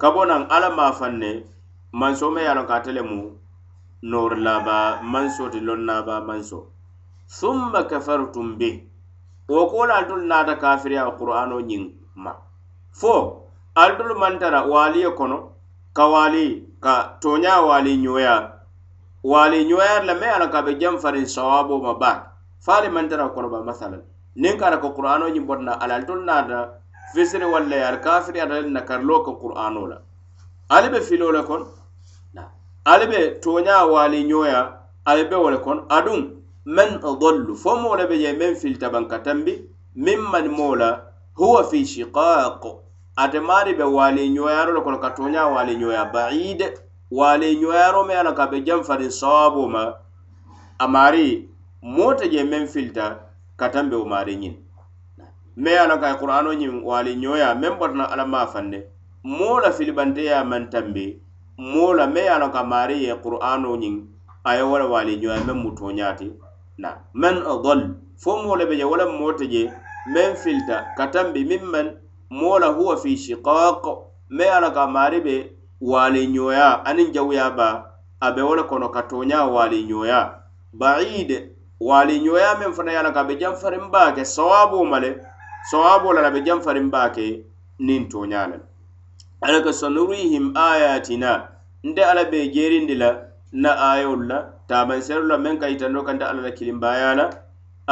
ka 0.00 0.08
bo 0.14 0.24
naŋ 0.24 0.42
alla 0.54 0.70
maafaŋ 0.78 1.12
ne 1.22 1.30
manso 2.00 2.26
me 2.34 2.40
yalon 2.48 2.66
ka 2.70 2.76
tele 2.84 3.02
mu 3.10 3.18
nor 4.10 4.32
laba 4.46 5.00
manso 5.12 5.44
ti 5.52 5.60
lon 5.60 5.82
naba 5.88 6.14
manso. 6.28 6.58
Thumma 7.36 7.80
kafartum 7.90 8.48
bi 8.58 8.70
wo 9.48 9.66
ko 9.70 9.86
la 9.86 9.94
altolu 10.00 10.24
naata 10.30 10.54
kafiri 10.62 10.96
al 10.98 11.12
qur'ano 11.18 11.60
nyin 11.68 11.84
ma. 12.14 12.32
Fo 13.00 13.14
al 13.76 13.90
dul 13.98 14.12
mantara 14.22 14.60
wali 14.72 15.00
e 15.08 15.10
kono 15.18 15.38
ka 15.96 16.04
wali 16.14 16.46
ka 16.80 16.94
tonya 17.22 17.60
wali 17.68 17.96
nyoya. 17.96 18.36
Wali 19.22 19.64
nyoya 19.68 20.02
la 20.08 20.14
me 20.14 20.26
ala 20.26 20.48
ka 20.48 20.62
be 20.62 20.78
jam 20.80 20.96
farin 20.98 21.26
sawabo 21.26 21.76
ma 21.82 21.92
ba. 21.94 22.12
Fali 22.64 22.88
mantara 22.88 23.28
kono 23.34 23.48
ba 23.50 23.60
masalan 23.62 24.02
nin 24.36 24.56
kara 24.58 24.78
ko 24.78 24.88
qur'ano 24.96 25.28
ñiŋ 25.28 25.44
botna 25.46 25.72
ala 25.82 25.94
altolu 25.98 26.24
naata 26.24 26.58
fesere 27.14 27.44
walla 27.44 27.76
ye 27.76 27.84
alikafiri 27.86 28.40
ata 28.40 28.60
le 28.60 28.68
nakarilo 28.70 29.22
ka 29.24 29.32
qur'ano 29.42 29.86
la 29.86 29.96
ali 30.68 30.88
be 30.88 31.00
filo 31.00 31.32
le 31.32 31.42
kon 31.42 31.66
ali 32.84 33.06
be 33.06 33.40
toña 33.40 33.84
wali 33.86 34.24
ñoya 34.24 34.72
ali 35.04 35.24
be 35.24 35.36
wo 35.36 35.50
le 35.50 35.58
kon? 35.58 35.84
Adun 35.88 36.42
man 36.64 37.00
dollu 37.00 37.54
fo 37.56 37.76
mo 37.76 37.94
le 37.96 38.06
be 38.06 38.16
je 38.18 38.32
men 38.32 38.54
filita 38.54 38.90
banka 38.90 39.18
tambi 39.22 39.52
miŋ 39.96 40.20
man 40.30 40.48
moo 40.48 40.74
la 40.74 41.00
huwa 41.36 41.64
fi 41.64 41.84
shiqaq 41.84 42.62
ate 43.16 43.40
mari 43.40 43.74
be 43.74 43.82
wali 43.84 44.30
ñoyaro 44.30 44.72
le 44.72 44.80
kono 44.80 44.98
ka 44.98 45.10
toña 45.10 45.46
wali 45.48 45.76
ñoya 45.76 46.04
baide 46.12 46.74
wali 47.10 47.56
ñoyaro 47.56 48.04
me 48.06 48.14
ala 48.14 48.32
ka 48.32 48.46
be 48.46 48.62
janfariŋ 48.64 49.10
sawabo 49.10 49.68
ma 49.68 49.94
amari 50.78 51.48
mota 51.82 52.24
je 52.28 52.42
men 52.44 52.66
filta 52.66 53.18
katambe 53.56 53.94
o 53.96 54.04
mari 54.04 54.36
maari 54.36 54.56
me 55.56 55.70
ye 55.70 55.78
a 55.78 55.86
loŋ 55.86 56.18
qur'ano 56.20 56.52
ñiŋ 56.54 56.82
waali 56.84 57.16
ñoya 57.16 57.54
meŋ 57.54 57.78
botana 57.78 58.04
alla 58.12 58.26
maa 58.26 58.46
fande. 58.46 58.86
Moo 59.24 59.60
la 59.60 59.70
filibanteya 59.72 60.44
maŋ 60.44 60.70
tambe 60.70 61.20
moo 61.58 61.92
la 61.94 62.06
me 62.06 62.20
ye 62.20 62.28
a 62.28 62.38
loŋ 62.38 62.50
ka 62.52 62.62
maari 62.64 63.04
ye 63.04 63.14
qur'ano 63.22 63.76
ñiŋ 63.76 63.94
a 64.44 64.56
ye 64.56 64.62
wo 64.62 64.78
waali 64.92 65.16
ñoya 65.16 65.44
meŋ 65.46 65.56
mu 65.62 65.70
tooñaati 65.74 66.32
na 66.78 66.96
man 67.12 67.36
adol 67.42 67.80
fo 68.16 68.36
moo 68.42 68.56
le 68.56 68.64
be 68.66 68.76
je 68.76 68.84
wala 68.84 69.04
le 69.04 69.12
moo 69.18 69.32
te 69.32 69.44
je 69.50 69.70
meŋ 70.14 70.34
filita 70.36 70.94
ka 70.96 71.06
tambi 71.10 71.44
miŋ 71.44 71.62
maŋ 71.72 71.86
moo 72.30 72.58
la 72.58 72.68
huwa 72.68 72.96
fi 72.96 73.16
shiqaq. 73.16 73.84
Me 74.30 74.44
ye 74.44 74.50
a 74.50 74.60
loŋ 74.60 74.72
ka 74.74 74.86
maari 74.86 75.20
be 75.20 75.52
waali 75.80 76.26
ñoya 76.28 76.84
aniŋ 76.84 77.12
jawuya 77.12 77.50
ba 77.50 77.68
a 78.20 78.32
be 78.32 78.42
wo 78.42 78.54
le 78.54 78.62
kono 78.62 78.88
ka 78.88 79.02
tooña 79.02 79.44
waali 79.50 79.84
ñoya 79.84 80.40
baid 80.72 81.30
waali 81.80 82.20
ñoya 82.20 82.54
meŋ 82.60 82.72
fana 82.72 82.92
ye 82.92 82.98
a 82.98 83.02
loŋ 83.02 83.12
ka 83.14 83.24
be 83.24 83.34
janfarin 83.40 83.90
baa 83.90 84.12
ke 84.12 84.24
sawaboo 84.24 84.84
ma 84.84 85.00
le 85.00 85.29
sawabo 85.70 86.12
la 86.12 86.30
be 86.30 86.40
janfarin 86.46 86.90
bake 86.90 87.44
nin 87.78 88.08
tooñaa 88.08 88.46
la 88.50 88.56
ala 89.42 89.62
ka 89.64 89.72
sanurihim 89.72 90.52
ayatina 90.56 91.48
nde 91.84 92.02
ala 92.04 92.24
be 92.24 92.48
jeerindi 92.54 92.94
la 92.94 93.10
na 93.52 93.70
ayol 93.92 94.26
la 94.30 94.38
taabanseero 94.68 95.24
la 95.26 95.36
meŋ 95.38 95.58
ka 95.60 95.66
yitando 95.68 96.02
kanta 96.02 96.28
alla 96.30 96.42
la 96.42 96.50
kilimbaaya 96.50 97.14
la 97.14 97.26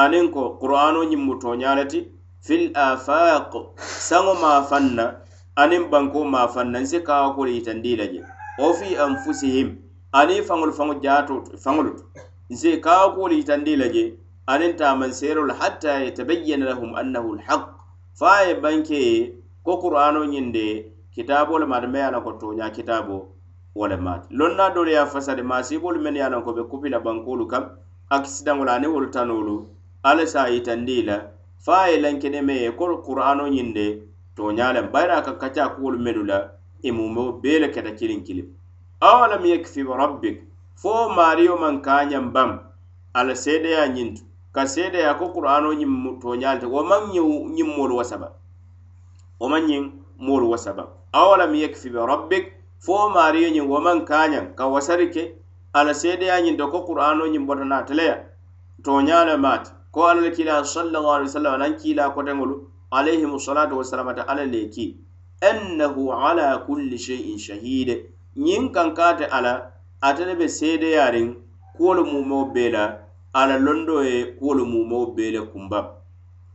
aniŋ 0.02 0.30
ko 0.30 0.42
qur'ano 0.60 1.00
ñiŋ 1.10 1.20
mu 1.26 1.34
tooñaa 1.42 1.84
ti 1.92 2.00
fil 2.46 2.70
afaq 2.74 3.52
sango 4.08 4.34
ma 4.34 4.62
fanna 4.62 5.04
anin 5.56 5.90
banko 5.90 6.24
ma 6.24 6.46
fanna 6.48 6.78
nsi 6.80 6.98
kawo 7.02 7.34
ko 7.36 7.46
yitandi 7.46 7.96
la 7.96 8.06
je. 8.06 8.20
O 8.58 8.72
fi 8.72 8.96
anfusihim 8.96 9.68
ani 10.12 10.42
faŋolu 10.48 10.72
faŋo 10.78 10.94
jato 11.02 11.34
faŋolu 11.64 11.90
to 11.98 12.04
nsi 12.50 12.80
kawo 12.80 13.06
ko 13.14 13.28
yitandi 13.30 13.76
la 13.76 13.86
je 13.94 14.04
anin 14.52 14.76
taman 14.76 15.12
seerol 15.12 15.52
hatta 15.60 16.00
yatabayyana 16.06 16.66
lahum 16.72 16.94
annahu 17.00 17.36
alhaq. 17.36 17.62
Fa 18.18 18.42
ye 18.48 18.54
banke 18.62 19.02
ko 19.64 19.76
qur'ano 19.82 20.24
nyinde 20.24 20.66
kitabo 21.14 21.58
le 21.58 21.66
maati 21.66 21.86
me 21.86 22.00
ko 22.24 22.32
tonya 22.40 22.70
kitabo 22.70 23.28
wala 23.74 23.96
mat 23.96 24.04
maati 24.04 24.34
lonna 24.34 24.70
doolu 24.74 24.90
ye 24.90 25.06
fasari 25.06 25.42
maasibolu 25.42 26.00
men 26.00 26.16
ye 26.16 26.22
a 26.22 26.40
ko 26.42 26.52
be 26.52 26.62
kupila 26.64 27.00
bankolu 27.00 27.46
kam 27.46 27.64
akisidaŋolu 28.10 28.70
aniŋ 28.70 28.92
wolu 28.92 29.10
tanolu 29.10 29.66
ala 30.02 30.26
sa 30.26 30.44
a 30.44 30.50
yitandi 30.50 31.02
la 31.04 31.16
fa 31.58 31.84
a 31.84 31.90
ye 31.90 32.00
lankene 32.00 32.40
me 32.42 32.54
ye 32.62 32.70
ko 32.72 33.02
qur'ano 33.06 33.48
ñinde 33.48 34.02
toña 34.36 34.72
lem 34.72 34.90
bayra 34.92 35.22
ka 35.22 35.32
kaca 35.38 35.68
kuwolu 35.74 35.98
menu 35.98 36.24
la 36.24 36.38
i 36.82 36.88
e 36.88 36.92
mumo 36.92 37.32
bee 37.42 37.58
le 37.58 37.68
keta 37.68 37.90
kiliŋ 37.92 38.22
kiliŋ 38.26 38.46
awalam 39.00 39.44
yakfi 39.44 39.82
rabbik 39.82 40.42
fo 40.74 41.08
maariyo 41.16 41.56
man 41.58 41.82
ka 41.82 42.04
bam 42.34 42.50
ala 42.50 42.60
alla 43.14 43.34
seedeya 43.34 43.86
ñintu 43.88 44.22
ka 44.58 44.66
seedeya 44.66 45.14
ko 45.14 45.30
qur'ano 45.30 45.70
ñiŋ 45.70 46.18
to 46.20 46.34
ñaante 46.34 46.66
wo 46.66 46.82
maŋ 46.82 47.02
ñiŋ 47.54 47.68
moolu 47.76 47.94
wo 47.98 48.04
saba? 48.10 48.28
Wo 49.38 49.46
maŋ 49.52 49.62
ñiŋ 49.70 49.84
moolu 50.18 50.50
wo 50.50 50.56
saba? 50.58 50.82
Awalam 51.14 51.54
yakfi 51.54 51.88
be 51.94 52.00
rabbik? 52.02 52.44
Fo 52.84 53.06
maariyo 53.14 53.48
ñiŋ 53.54 53.66
wo 53.70 53.78
maŋ 53.86 53.98
kaañaŋ 54.02 54.54
ka 54.58 54.66
wasari 54.66 55.10
ke? 55.14 55.38
Ala 55.78 55.94
seedeya 55.94 56.42
ñiŋ 56.42 56.56
to 56.58 56.66
ko 56.72 56.82
qur'ano 56.82 57.30
ñiŋ 57.30 57.46
bota 57.46 57.64
naateleya 57.64 58.16
toñaa 58.82 59.24
le 59.30 59.36
maati 59.36 59.70
ko 59.94 60.06
alla 60.10 60.22
le 60.26 60.30
kiila 60.34 60.64
sallallahu 60.64 61.14
alaihi 61.16 61.30
wasallam 61.30 61.58
nan 61.62 61.72
kiila 61.78 62.10
koteŋolu 62.10 62.54
alayhimu 62.90 63.38
salatu 63.38 63.78
wasalam 63.78 64.08
ate 64.10 64.22
alla 64.26 64.44
le 64.44 64.68
ki. 64.74 64.98
Annahu 65.50 66.10
ala 66.10 66.58
kulli 66.66 66.98
shay'in 66.98 67.38
shahide 67.38 68.10
ñiŋ 68.36 68.72
kaŋ 68.74 68.88
kaate 68.98 69.24
ala 69.30 69.70
ate 70.02 70.22
le 70.26 70.34
be 70.34 70.46
seedeyaariŋ 70.58 71.28
kuwolu 71.76 72.02
mumeo 72.10 72.50
bee 72.54 72.70
la 72.74 73.07
ala 73.40 73.58
londo 73.58 74.02
ye 74.04 74.24
kuwolu 74.36 74.66
mumowo 74.66 75.06
bee 75.16 75.30
le 75.30 75.40
kunba 75.50 75.98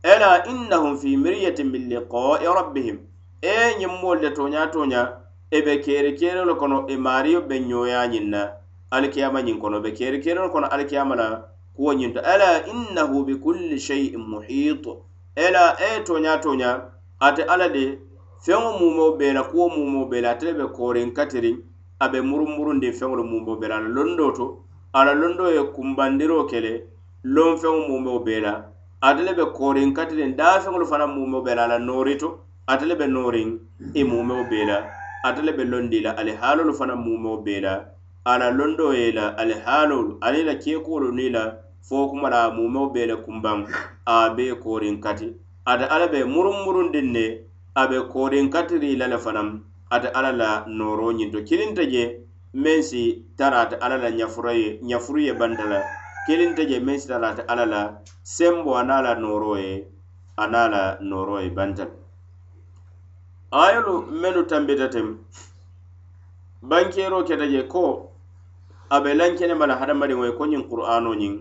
ela 0.04 0.44
innahum 0.46 0.96
fi 0.98 1.16
miryatin 1.16 1.70
min 1.70 1.88
liqa'i 1.88 2.44
rabbihim. 2.44 2.98
E 3.40 3.78
ñimmoolu 3.80 4.20
le 4.20 4.30
toña 4.30 4.66
toña 4.70 5.00
e 5.50 5.62
be 5.62 5.80
keeri 5.80 6.12
keerolu 6.14 6.56
kono 6.56 6.84
e 6.88 6.96
maariyo 6.96 7.40
be 7.48 7.58
ñoya 7.60 8.06
ñiŋ 8.12 8.28
na. 8.28 8.52
Alikiyama 8.90 9.40
ñiŋ 9.42 9.58
kono 9.60 9.80
be 9.80 9.92
keeri 9.92 10.20
keerolu 10.20 10.50
kono 10.52 10.66
alkiyama 10.66 11.14
la 11.16 11.26
kuwo 11.76 11.92
ñinto 11.94 12.20
ala 12.20 12.66
innahu 12.66 13.24
bikulli 13.24 13.78
shay'in 13.80 14.20
muhit. 14.20 14.84
Ela 15.36 15.76
e 15.80 16.04
toña 16.04 16.36
toña 16.40 16.84
ate 17.20 17.42
ala 17.48 17.68
de 17.68 17.98
feŋo 18.44 18.78
mumo 18.78 19.16
bee 19.16 19.32
la 19.32 19.42
kuwo 19.44 19.68
mumo 19.68 20.04
bee 20.06 20.20
la 20.20 20.30
ate 20.30 20.42
le 20.44 20.52
be 20.52 20.66
korin 20.68 21.14
katirin 21.14 21.64
a 21.98 22.08
be 22.08 22.20
murumurundi 22.20 22.92
feŋolu 22.92 23.24
mumo 23.24 23.56
bee 23.56 23.68
la 23.68 23.80
londo 23.80 24.30
to 24.32 24.63
ala 24.98 25.12
londo 25.14 25.50
ye 25.50 25.62
kumbandiro 25.74 26.44
kele 26.50 26.72
lonfeŋo 27.24 27.80
mumeo 27.88 28.18
bee 28.26 28.40
la 28.40 28.52
ate 29.02 29.22
le 29.26 29.32
be 29.38 29.44
kooriŋ 29.56 29.90
kati 29.96 30.14
leŋ 30.18 30.30
daafeŋolu 30.38 30.86
fanaŋ 30.90 31.10
mumeo 31.16 31.40
bee 31.46 31.54
la 31.58 31.64
a 31.66 31.70
la 31.72 31.78
noorito 31.78 32.28
ate 32.72 32.84
le 32.86 32.94
be 33.00 33.06
nooriŋ 33.14 33.48
i 33.98 34.00
e 34.00 34.04
mumeo 34.10 34.44
bee 34.50 34.64
la 34.70 34.76
ate 35.26 35.42
le 35.46 35.52
be 35.56 35.64
londi 35.72 35.98
la 36.06 36.10
alihaalolu 36.20 36.72
fanaŋ 36.78 36.98
mumeo 37.06 37.36
bee 37.44 37.60
la 37.64 37.74
ala 38.24 38.46
londo 38.58 38.86
ye 38.94 39.12
la 39.18 39.24
ali 39.40 39.52
alihaalolu 39.52 40.12
aniŋ 40.26 40.44
la 40.48 40.54
keekuwolu 40.62 41.08
niŋ 41.18 41.30
la 41.36 41.42
fo 41.88 41.96
kuma 42.10 42.28
la 42.34 42.40
mumeo 42.56 42.86
bee 42.94 43.06
le 43.10 43.16
kumbaŋ 43.24 43.58
a 44.06 44.30
bee 44.36 44.54
kooriŋ 44.62 44.96
kati. 45.04 45.28
Ate 45.70 45.84
ala 45.94 46.06
be 46.12 46.18
muruŋ 46.34 46.56
murundiŋ 46.64 47.06
ne 47.16 47.26
a 47.80 47.82
be 47.90 47.98
kooriŋ 48.12 48.46
katiri 48.54 48.96
la 49.00 49.06
le 49.12 49.18
fanaŋ 49.24 49.48
ate 49.94 50.08
ala 50.18 50.30
la 50.40 50.50
nooro 50.78 51.12
ñinto 51.18 51.38
kilinta 51.48 51.82
je 51.92 52.04
mensi 52.54 53.24
tara 53.36 53.66
ti 53.68 53.76
ala 53.80 53.96
la 53.98 54.10
ɲafuru 54.10 55.20
ye 55.20 55.32
banta 55.34 55.64
la. 55.66 55.80
Kiliŋ 56.26 56.54
te 56.56 56.66
je 56.68 56.80
mensi 56.80 57.08
tara 57.08 57.34
ti 57.34 57.42
ala 57.48 57.66
la 57.66 57.80
sembo 58.22 58.74
a 58.76 58.82
naŋ 58.82 59.02
la 59.02 59.14
nooro 59.14 59.56
ye 59.56 59.86
a 60.36 60.46
naŋ 60.46 60.70
la 60.70 60.82
nooro 61.00 61.40
ye 61.40 61.50
banta 61.50 61.84
la. 61.84 61.90
Ayolu 63.52 64.06
mennu 64.10 64.42
tambita 64.46 64.88
tem 64.88 65.18
bankeero 66.62 67.22
keta 67.26 67.46
je 67.46 67.62
ko 67.68 68.10
a 68.90 69.00
be 69.00 69.14
lankene 69.14 69.54
bala 69.58 69.74
hadamadiŋo 69.76 70.24
ye 70.24 70.32
ko 70.32 70.44
ñiŋ 70.46 70.62
qur'ano 70.70 71.14
ñiŋ 71.14 71.34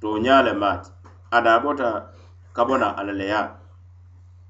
to 0.00 0.18
ñaa 0.18 0.42
le 0.42 0.52
maati. 0.52 0.90
Adaabota 1.30 1.88
kabona 2.52 2.88
ala 2.98 3.12
le 3.12 3.26
yaa. 3.26 3.48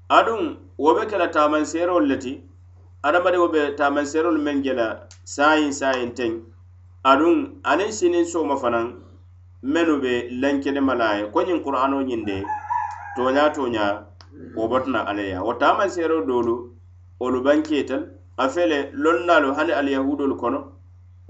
Aduŋ 0.09 0.57
wo 0.77 0.93
be 0.95 1.05
ke 1.07 1.17
la 1.17 1.27
taamanseerolu 1.27 2.05
le 2.07 2.17
ti 2.17 2.41
adamadiŋo 3.07 3.47
be 3.53 3.61
taamanseerolu 3.77 4.39
meŋ 4.45 4.57
je 4.65 4.73
la 4.79 4.87
sayin 5.35 5.71
saayiŋ 5.79 6.11
teŋ 6.17 6.31
aduŋ 7.11 7.37
aniŋ 7.71 7.91
sinin 7.97 8.25
soma 8.33 8.55
fanaŋ 8.61 8.85
mennu 9.73 9.95
be 10.03 10.13
lenkedema 10.41 10.93
la 11.01 11.09
ye 11.17 11.23
ko 11.33 11.39
ñiŋ 11.47 11.59
qur'ano 11.65 11.97
ñiŋ 12.09 12.21
de 12.29 12.37
toña 13.15 13.43
toña 13.55 13.85
wo 14.55 14.63
botona 14.71 14.99
alla 15.09 15.23
ye 15.31 15.37
wo 15.45 15.53
tamansero 15.61 16.17
doolu 16.27 16.55
wolu 17.19 17.39
bankeetal 17.45 18.03
a 18.43 18.45
fele 18.53 18.79
lonnaalu 19.03 19.49
hani 19.57 19.73
alyahudolu 19.79 20.35
kono 20.41 20.59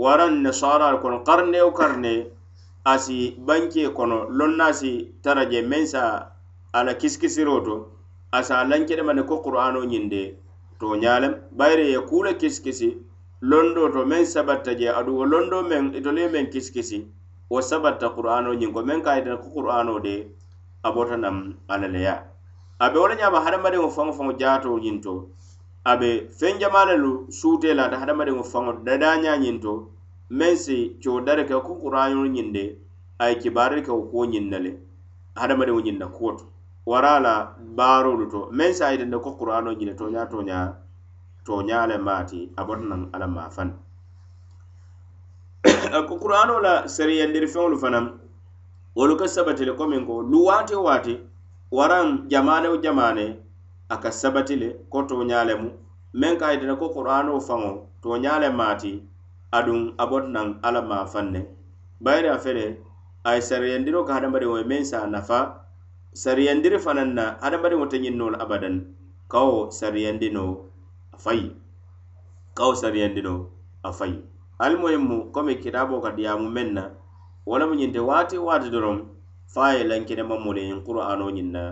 waraŋ 0.04 0.32
nasaralu 0.46 0.98
kono 1.04 1.18
karnewo 1.28 1.72
karne 1.80 2.14
asi 2.94 3.18
banke 3.48 3.84
kono 3.98 4.18
lonna 4.38 4.68
si 4.80 4.92
tara 5.24 5.44
je 5.52 5.60
meŋ 5.72 5.84
sa 5.94 6.02
ala 6.78 6.94
kisikisiroo 6.94 7.60
to 7.66 7.76
asa 8.38 8.64
lankedema 8.70 9.14
ne 9.14 9.24
ko 9.30 9.36
qur'ano 9.46 9.82
ñiŋ 9.92 10.06
de 10.14 10.24
toñalem 10.84 11.34
bayre 11.52 11.86
ye 11.93 12.00
kuule 12.10 12.34
kisikisi 12.41 12.89
londo 13.41 13.89
to 13.93 14.02
meŋ 14.12 14.24
sabatta 14.34 14.72
je 14.80 14.88
aduŋ 15.00 15.15
wo 15.19 15.26
londo 15.34 15.58
meŋ 15.72 15.84
itole 15.98 16.22
ye 16.22 16.30
meŋ 16.36 16.46
kisikisi 16.54 16.98
wo 17.52 17.60
sabatta 17.69 18.08
qur'ano 18.15 18.50
ñiŋ 18.60 18.72
ko 18.76 18.82
meŋ 18.89 19.00
ka 19.06 19.15
yitana 19.17 19.38
ko 19.43 19.48
qur'ano 19.56 20.00
de 20.06 20.15
a 20.84 20.91
bota 20.96 21.15
naŋ 21.24 21.36
alla 21.74 21.88
le 21.88 22.00
ya 22.08 22.15
a 22.84 22.89
be 22.91 22.98
wo 23.00 23.08
le 23.08 23.15
ñaama 23.15 23.39
hadamadiŋo 23.46 23.88
faŋo 23.96 24.12
faŋo 24.17 24.32
jaato 24.41 24.69
ñiŋ 24.86 24.98
to 25.06 25.13
a 25.91 25.93
be 26.00 26.10
feŋ 26.39 26.54
jamaa 26.62 26.86
le 26.89 26.96
lu 27.04 27.12
suute 27.39 27.69
la 27.74 27.84
hadamadiŋo 28.02 28.43
faŋo 28.52 28.72
dadaña 28.86 29.34
ñiŋ 29.43 29.58
to 29.63 29.74
meŋ 30.39 30.56
si 30.63 30.78
co 31.04 31.22
dari 31.22 31.43
ke 31.50 31.56
ko 31.67 31.74
qur'ano 31.84 32.26
ñiŋ 32.36 32.48
de 32.56 32.63
a 33.22 33.30
ye 33.30 33.36
kibaari 33.41 33.82
ke 33.86 33.91
wo 33.91 34.04
kuwo 34.10 34.24
ñiŋ 34.26 34.46
na 34.52 34.58
le 34.65 34.72
hadamadiŋo 35.39 35.80
ñiŋ 35.86 35.98
na 36.00 36.08
kuwo 36.08 36.32
to 36.38 36.46
wara 36.86 37.19
la 37.19 37.34
baarolu 37.78 38.26
to 38.32 38.39
meŋ 38.58 38.72
se 38.78 38.84
a 38.86 38.91
yitinde 38.93 39.17
ko 39.24 39.30
qur'ano 39.39 39.72
ñine 39.80 39.93
toña 39.96 40.26
toña 40.32 40.60
toña 41.46 41.88
le 41.88 41.98
maati 41.98 42.39
a 42.60 42.62
bota 42.67 42.84
naŋ 42.91 43.02
alla 43.13 43.28
maafaŋ 43.28 43.69
ko 46.08 46.13
qur'ano 46.24 46.60
la 46.65 46.74
seriyandiri 46.96 47.48
feŋolu 47.48 47.78
fanaŋ 47.84 48.06
wolu 48.96 49.15
ka 49.17 49.28
sabati 49.28 49.65
le 49.65 49.74
komiŋ 49.80 50.06
ko 50.06 50.22
lu 50.22 50.46
waati 50.48 50.76
waati 50.76 51.13
waraŋ 51.72 52.08
jamane 52.32 52.67
wo 52.69 52.78
jamane 52.78 53.26
a 53.89 53.96
ka 54.04 54.12
sabati 54.12 54.56
le 54.56 54.69
ko 54.91 55.00
toña 55.10 55.46
le 55.48 55.56
mu. 55.62 55.69
Meŋ 56.13 56.38
ka 56.39 56.48
a 56.54 56.76
ko 56.76 56.88
qur'ano 56.93 57.39
faŋo 57.48 57.72
toña 58.04 58.39
le 58.39 58.50
maati 58.50 59.02
aduŋ 59.58 59.93
a 59.98 60.06
bota 60.06 60.28
naŋ 60.28 60.48
alla 60.62 60.82
maafaŋ 60.82 61.28
ne. 61.32 61.41
Bayiri 62.04 62.30
a 62.30 62.38
fele 62.38 62.65
a 63.24 63.36
ye 63.36 63.41
seriyandiro 63.41 64.04
ka 64.08 64.13
hadamadiŋo 64.13 64.58
ye 64.58 64.63
meŋ 64.63 64.84
se 64.84 64.96
a 64.98 65.08
nafa 65.08 65.39
sariyandiri 66.13 66.78
fanaŋ 66.80 67.10
na 67.17 67.26
hadamadiŋo 67.41 67.86
te 67.91 67.97
ñiŋ 67.99 68.15
noo 68.17 68.32
abadan. 68.43 68.76
Kawo 69.28 69.71
sariyandino 69.71 70.43
a 71.13 71.17
fayi 71.17 71.56
kawo 72.54 72.73
sariyandino 72.76 73.49
a 73.84 73.89
fayi 73.91 74.21
almuhimmu 74.60 75.32
komi 75.34 75.56
kitaaboo 75.58 76.02
ka 76.02 76.12
diyaamu 76.13 76.49
meŋ 76.49 76.67
na 76.73 76.84
wo 77.45 77.58
lemu 77.58 77.73
ñiŋ 77.73 77.91
te 77.93 77.99
waati 77.99 78.38
waati 78.38 78.69
doroŋ 78.69 78.97
fo 79.49 79.62
a 79.62 79.73
ye 79.73 79.84
lankinema 79.89 80.38
mulu 80.38 80.62
ñiŋ 80.62 80.80
qur'anoo 80.86 81.32
ñiŋ 81.34 81.49
na 81.52 81.63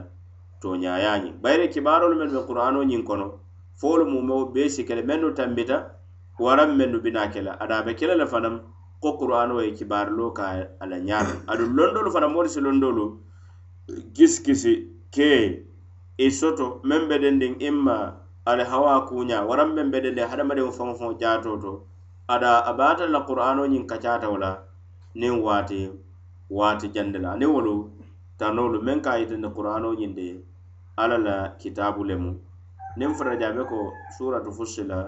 toñayaa 0.62 1.18
ñiŋ 1.24 1.34
bayiri 1.42 1.70
kibaarolu 1.70 2.16
mennu 2.18 2.34
be 2.34 2.42
qur'ano 2.50 2.82
ñiŋ 2.84 3.04
kono. 3.06 3.28
Fo 3.78 3.88
wolu 3.94 4.06
mumeo 4.06 4.46
bee 4.54 4.70
sikele 4.70 5.02
mennu 5.06 5.34
tambita 5.38 5.78
waraŋ 6.40 6.70
mennu 6.78 6.98
bina 7.02 7.30
ke 7.30 7.42
la 7.46 7.54
ada 7.62 7.84
be 7.86 7.94
kele 7.94 8.16
le 8.18 8.26
fanaŋ 8.26 8.56
ko 9.02 9.18
qur'ano 9.22 9.62
ye 9.62 9.72
kibaarilo 9.78 10.34
ka 10.34 10.66
a 10.82 10.86
la 10.90 10.98
ñaameŋ 10.98 11.38
aduŋ 11.52 11.70
londolu 11.78 12.10
fanaŋ 12.12 12.32
moolu 12.34 12.50
si 12.50 12.60
londolu 12.62 13.06
kisikisi 14.16 14.74
ke 15.16 15.32
i 16.18 16.28
soto 16.40 16.66
meŋ 16.90 17.02
be 17.10 17.16
dendiŋ 17.24 17.54
imma 17.70 17.98
ali 18.50 18.64
hawa 18.72 18.94
kuña 19.10 19.38
waraŋ 19.50 19.70
meŋ 19.76 19.88
be 19.92 19.98
dendiŋ 20.04 20.28
hadamadiŋo 20.32 20.72
faŋo 20.78 20.94
faŋo 21.00 21.14
jaato 21.22 21.52
to 21.64 21.74
ada 22.34 22.52
a 22.70 22.72
baata 22.80 23.06
la 23.14 23.20
qur'ano 23.28 23.64
ñiŋ 23.74 23.84
kacaatawo 23.92 24.38
la 24.44 24.52
niŋ 25.20 25.34
waati 25.46 25.80
waati 26.58 26.88
jande 26.96 27.20
la 27.24 27.30
aniŋ 27.36 27.52
wolu 27.56 27.76
tanolu 28.40 28.78
meŋ 28.88 28.98
ka 29.06 29.12
yitandi 29.20 29.48
qur'ano 29.56 29.90
ñiŋ 30.00 30.12
de 30.18 30.28
alla 31.02 31.18
la 31.28 31.36
kitaabu 31.62 32.02
lemu. 32.10 32.32
Niŋ 33.00 33.12
fota 33.18 33.34
jaabe 33.42 33.64
ko 33.72 33.80
suratu 34.16 34.52
fussila 34.58 35.00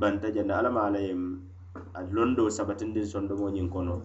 banta 0.00 0.28
jande 0.34 0.52
alla 0.58 0.70
ma 0.76 0.80
alla 0.86 1.00
yem 1.06 1.22
a 1.98 2.00
londo 2.14 2.44
sabatindin 2.56 3.06
sondomo 3.12 3.46
ñiŋ 3.56 3.68
kono. 3.74 3.96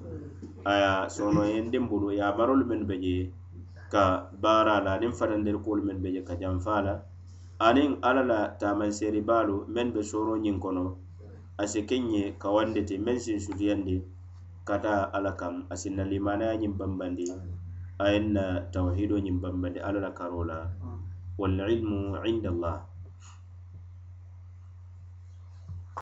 Aya 0.72 0.92
ye 1.04 1.10
sonoyendiŋ 1.16 1.84
bulu 1.90 2.08
ye 2.18 2.22
a 2.22 2.32
mennu 2.70 2.86
be 2.90 2.96
jee 3.04 3.24
ka 3.94 4.04
baara 4.44 4.76
la 4.86 4.92
aniŋ 4.98 5.14
fatandir 5.20 5.58
kuolu 5.64 5.82
mennu 5.88 6.02
be 6.04 6.10
je 6.16 6.22
ka 6.28 6.34
janfa 6.42 6.76
la 6.88 6.94
aniŋ 7.68 7.92
alla 8.08 8.24
la 8.32 8.40
tamanseri 8.60 9.22
baalu 9.30 9.56
mennu 9.74 9.92
be 9.96 10.02
sooroo 10.10 10.38
ñiŋ 10.44 10.58
kono. 10.64 10.86
A 11.62 11.64
si 11.72 11.80
keŋ 11.90 12.04
ye 12.16 12.24
kawandi 12.42 12.82
ti 12.90 12.96
meŋ 13.06 13.18
sin 13.24 13.40
sutiyandi 13.46 13.96
kata 14.68 14.94
alla 15.16 15.32
kam 15.40 15.56
a 15.74 15.76
si 15.82 15.90
na 15.98 16.04
limanaya 16.12 16.56
ñiŋ 16.62 16.74
bambandi. 16.80 17.26
A 18.04 18.06
ye 18.12 18.20
na 18.36 18.44
tawhido 18.74 19.16
ñiŋ 19.26 19.38
bambandi 19.44 19.80
alla 19.88 20.00
la 20.06 20.12
karoo 20.18 20.44
la. 20.52 20.58
Walilmu 21.40 22.00
inda 22.30 22.50
allah 22.54 22.76